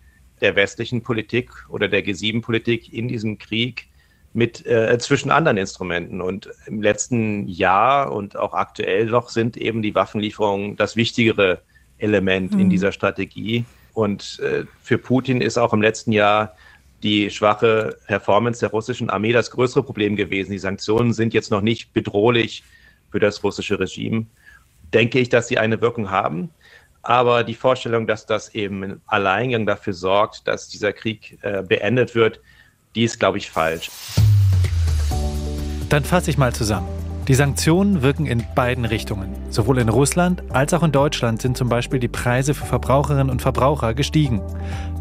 der 0.41 0.55
westlichen 0.55 1.01
Politik 1.01 1.49
oder 1.69 1.87
der 1.87 2.05
G7-Politik 2.05 2.91
in 2.93 3.07
diesem 3.07 3.37
Krieg 3.37 3.87
mit 4.33 4.65
äh, 4.65 4.97
zwischen 4.99 5.31
anderen 5.31 5.57
Instrumenten. 5.57 6.21
Und 6.21 6.49
im 6.67 6.81
letzten 6.81 7.47
Jahr 7.47 8.11
und 8.11 8.35
auch 8.35 8.53
aktuell 8.53 9.05
noch 9.05 9.29
sind 9.29 9.55
eben 9.55 9.81
die 9.81 9.95
Waffenlieferungen 9.95 10.75
das 10.75 10.97
wichtigere 10.97 11.61
Element 11.97 12.53
mhm. 12.53 12.59
in 12.59 12.69
dieser 12.69 12.91
Strategie. 12.91 13.63
Und 13.95 14.39
äh, 14.41 14.65
für 14.83 14.99
Putin 14.99 15.41
ist 15.41 15.57
auch 15.57 15.73
im 15.73 15.81
letzten 15.81 16.11
Jahr 16.11 16.55
die 17.01 17.29
schwache 17.31 17.97
Performance 18.07 18.59
der 18.59 18.69
russischen 18.69 19.09
Armee 19.09 19.31
das 19.31 19.49
größere 19.49 19.83
Problem 19.83 20.15
gewesen. 20.15 20.51
Die 20.51 20.59
Sanktionen 20.59 21.13
sind 21.13 21.33
jetzt 21.33 21.49
noch 21.49 21.61
nicht 21.61 21.93
bedrohlich 21.93 22.63
für 23.09 23.19
das 23.19 23.43
russische 23.43 23.79
Regime. 23.79 24.25
Denke 24.93 25.19
ich, 25.19 25.29
dass 25.29 25.47
sie 25.47 25.57
eine 25.57 25.81
Wirkung 25.81 26.11
haben. 26.11 26.49
Aber 27.01 27.43
die 27.43 27.53
Vorstellung, 27.53 28.07
dass 28.07 28.25
das 28.25 28.53
eben 28.55 28.83
im 28.83 29.01
Alleingang 29.05 29.65
dafür 29.65 29.93
sorgt, 29.93 30.47
dass 30.47 30.67
dieser 30.67 30.91
Krieg 30.91 31.37
äh, 31.41 31.61
beendet 31.63 32.15
wird, 32.15 32.41
die 32.95 33.03
ist, 33.03 33.19
glaube 33.19 33.37
ich, 33.37 33.49
falsch. 33.49 33.89
Dann 35.89 36.03
fasse 36.03 36.31
ich 36.31 36.37
mal 36.37 36.53
zusammen. 36.53 36.94
Die 37.27 37.33
Sanktionen 37.33 38.03
wirken 38.03 38.27
in 38.27 38.43
beiden 38.53 38.85
Richtungen. 38.85 39.29
Sowohl 39.49 39.79
in 39.79 39.89
Russland 39.89 40.43
als 40.53 40.75
auch 40.75 40.83
in 40.83 40.91
Deutschland 40.91 41.41
sind 41.41 41.57
zum 41.57 41.69
Beispiel 41.69 41.99
die 41.99 42.07
Preise 42.07 42.53
für 42.53 42.67
Verbraucherinnen 42.67 43.31
und 43.31 43.41
Verbraucher 43.41 43.95
gestiegen. 43.95 44.41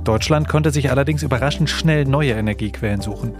Deutschland 0.05 0.49
konnte 0.49 0.71
sich 0.71 0.91
allerdings 0.91 1.23
überraschend 1.23 1.69
schnell 1.69 2.07
neue 2.07 2.33
Energiequellen 2.33 3.03
suchen. 3.03 3.35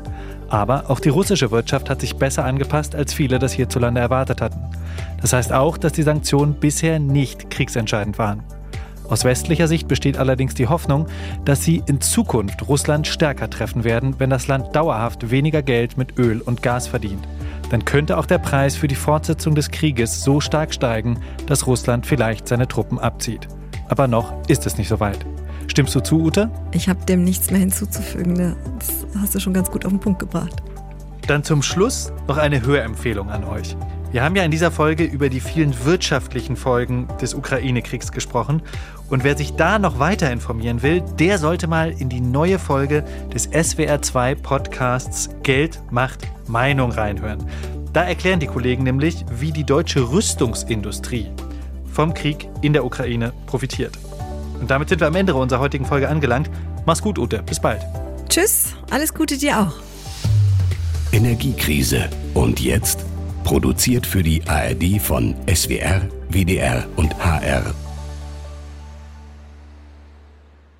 Aber 0.51 0.91
auch 0.91 1.01
die 1.01 1.09
russische 1.09 1.51
Wirtschaft 1.51 1.89
hat 1.89 2.03
sich 2.03 2.17
besser 2.17 2.45
angepasst, 2.45 2.95
als 2.95 3.15
viele 3.15 3.39
das 3.39 3.55
hierzulande 3.55 4.03
erwartet 4.03 4.43
hatten. 4.43 4.61
Das 5.23 5.33
heißt 5.33 5.55
auch, 5.55 5.79
dass 5.79 5.93
die 5.93 6.03
Sanktionen 6.03 6.53
bisher 6.53 6.99
nicht 6.99 7.49
kriegsentscheidend 7.49 8.19
waren. 8.19 8.43
Aus 9.09 9.25
westlicher 9.25 9.69
Sicht 9.69 9.89
besteht 9.89 10.19
allerdings 10.19 10.53
die 10.55 10.67
Hoffnung, 10.67 11.07
dass 11.47 11.65
sie 11.65 11.83
in 11.87 12.03
Zukunft 12.03 12.69
Russland 12.69 13.07
stärker 13.07 13.49
treffen 13.49 13.85
werden, 13.85 14.17
wenn 14.19 14.31
das 14.31 14.47
Land 14.47 14.77
dauerhaft 14.77 15.31
weniger 15.31 15.63
Geld 15.63 15.97
mit 15.97 16.19
Öl 16.19 16.43
und 16.43 16.63
Gas 16.63 16.87
verdient. 16.87 17.27
Dann 17.71 17.85
könnte 17.85 18.19
auch 18.19 18.27
der 18.27 18.39
Preis 18.39 18.77
für 18.77 18.89
die 18.89 18.95
Fortsetzung 18.95 19.55
des 19.55 19.71
Krieges 19.71 20.23
so 20.23 20.41
stark 20.41 20.73
steigen, 20.75 21.21
dass 21.47 21.67
Russland 21.67 22.07
vielleicht 22.07 22.49
seine 22.49 22.69
Truppen 22.69 22.99
abzieht. 22.99 23.49
Aber 23.89 24.09
noch 24.09 24.33
ist 24.49 24.67
es 24.67 24.79
nicht 24.79 24.89
so 24.89 25.01
weit. 25.01 25.25
Stimmst 25.67 25.95
du 25.95 26.01
zu, 26.01 26.21
Ute? 26.21 26.51
Ich 26.73 26.89
habe 26.89 27.05
dem 27.05 27.25
nichts 27.25 27.51
mehr 27.51 27.61
hinzuzufügen. 27.61 28.57
Das 28.79 29.07
hast 29.21 29.35
du 29.35 29.41
schon 29.41 29.55
ganz 29.55 29.71
gut 29.71 29.85
auf 29.85 29.93
den 29.93 30.01
Punkt 30.01 30.19
gebracht. 30.19 30.63
Dann 31.27 31.43
zum 31.43 31.63
Schluss 31.63 32.13
noch 32.29 32.37
eine 32.37 32.65
Hörempfehlung 32.65 33.31
an 33.31 33.45
euch. 33.45 33.77
Wir 34.15 34.23
haben 34.23 34.37
ja 34.37 34.45
in 34.45 34.53
dieser 34.53 34.71
Folge 34.71 35.03
über 35.03 35.29
die 35.29 35.41
vielen 35.41 35.75
wirtschaftlichen 35.85 36.55
Folgen 36.55 37.09
des 37.21 37.35
Ukraine-Kriegs 37.35 38.13
gesprochen. 38.13 38.63
Und 39.11 39.25
wer 39.25 39.37
sich 39.37 39.55
da 39.55 39.81
noch 39.81 39.99
weiter 39.99 40.31
informieren 40.31 40.83
will, 40.85 41.03
der 41.19 41.37
sollte 41.39 41.67
mal 41.67 41.91
in 41.91 42.09
die 42.09 42.21
neue 42.21 42.61
Folge 42.61 43.03
des 43.35 43.51
SWR2 43.51 44.37
Podcasts 44.37 45.31
Geld 45.43 45.83
macht 45.91 46.29
Meinung 46.47 46.93
reinhören. 46.93 47.45
Da 47.93 48.05
erklären 48.05 48.39
die 48.39 48.47
Kollegen 48.47 48.85
nämlich, 48.85 49.25
wie 49.37 49.51
die 49.51 49.65
deutsche 49.65 50.09
Rüstungsindustrie 50.09 51.27
vom 51.93 52.15
Krieg 52.15 52.49
in 52.63 52.73
der 52.73 52.85
Ukraine 52.85 53.33
profitiert. 53.47 53.99
Und 54.61 54.71
damit 54.71 54.91
sind 54.91 55.01
wir 55.01 55.09
am 55.09 55.17
Ende 55.17 55.35
unserer 55.35 55.59
heutigen 55.59 55.87
Folge 55.87 56.09
angelangt. 56.09 56.49
Mach's 56.87 57.03
gut, 57.03 57.19
Ute. 57.19 57.43
Bis 57.43 57.59
bald. 57.59 57.83
Tschüss. 58.29 58.77
Alles 58.93 59.13
Gute 59.13 59.37
dir 59.37 59.59
auch. 59.59 59.73
Energiekrise. 61.11 62.09
Und 62.33 62.61
jetzt? 62.61 63.05
Produziert 63.45 64.07
für 64.07 64.23
die 64.23 64.43
ARD 64.47 65.01
von 65.01 65.37
SWR, 65.47 66.03
WDR 66.31 66.85
und 66.97 67.17
HR 67.19 67.75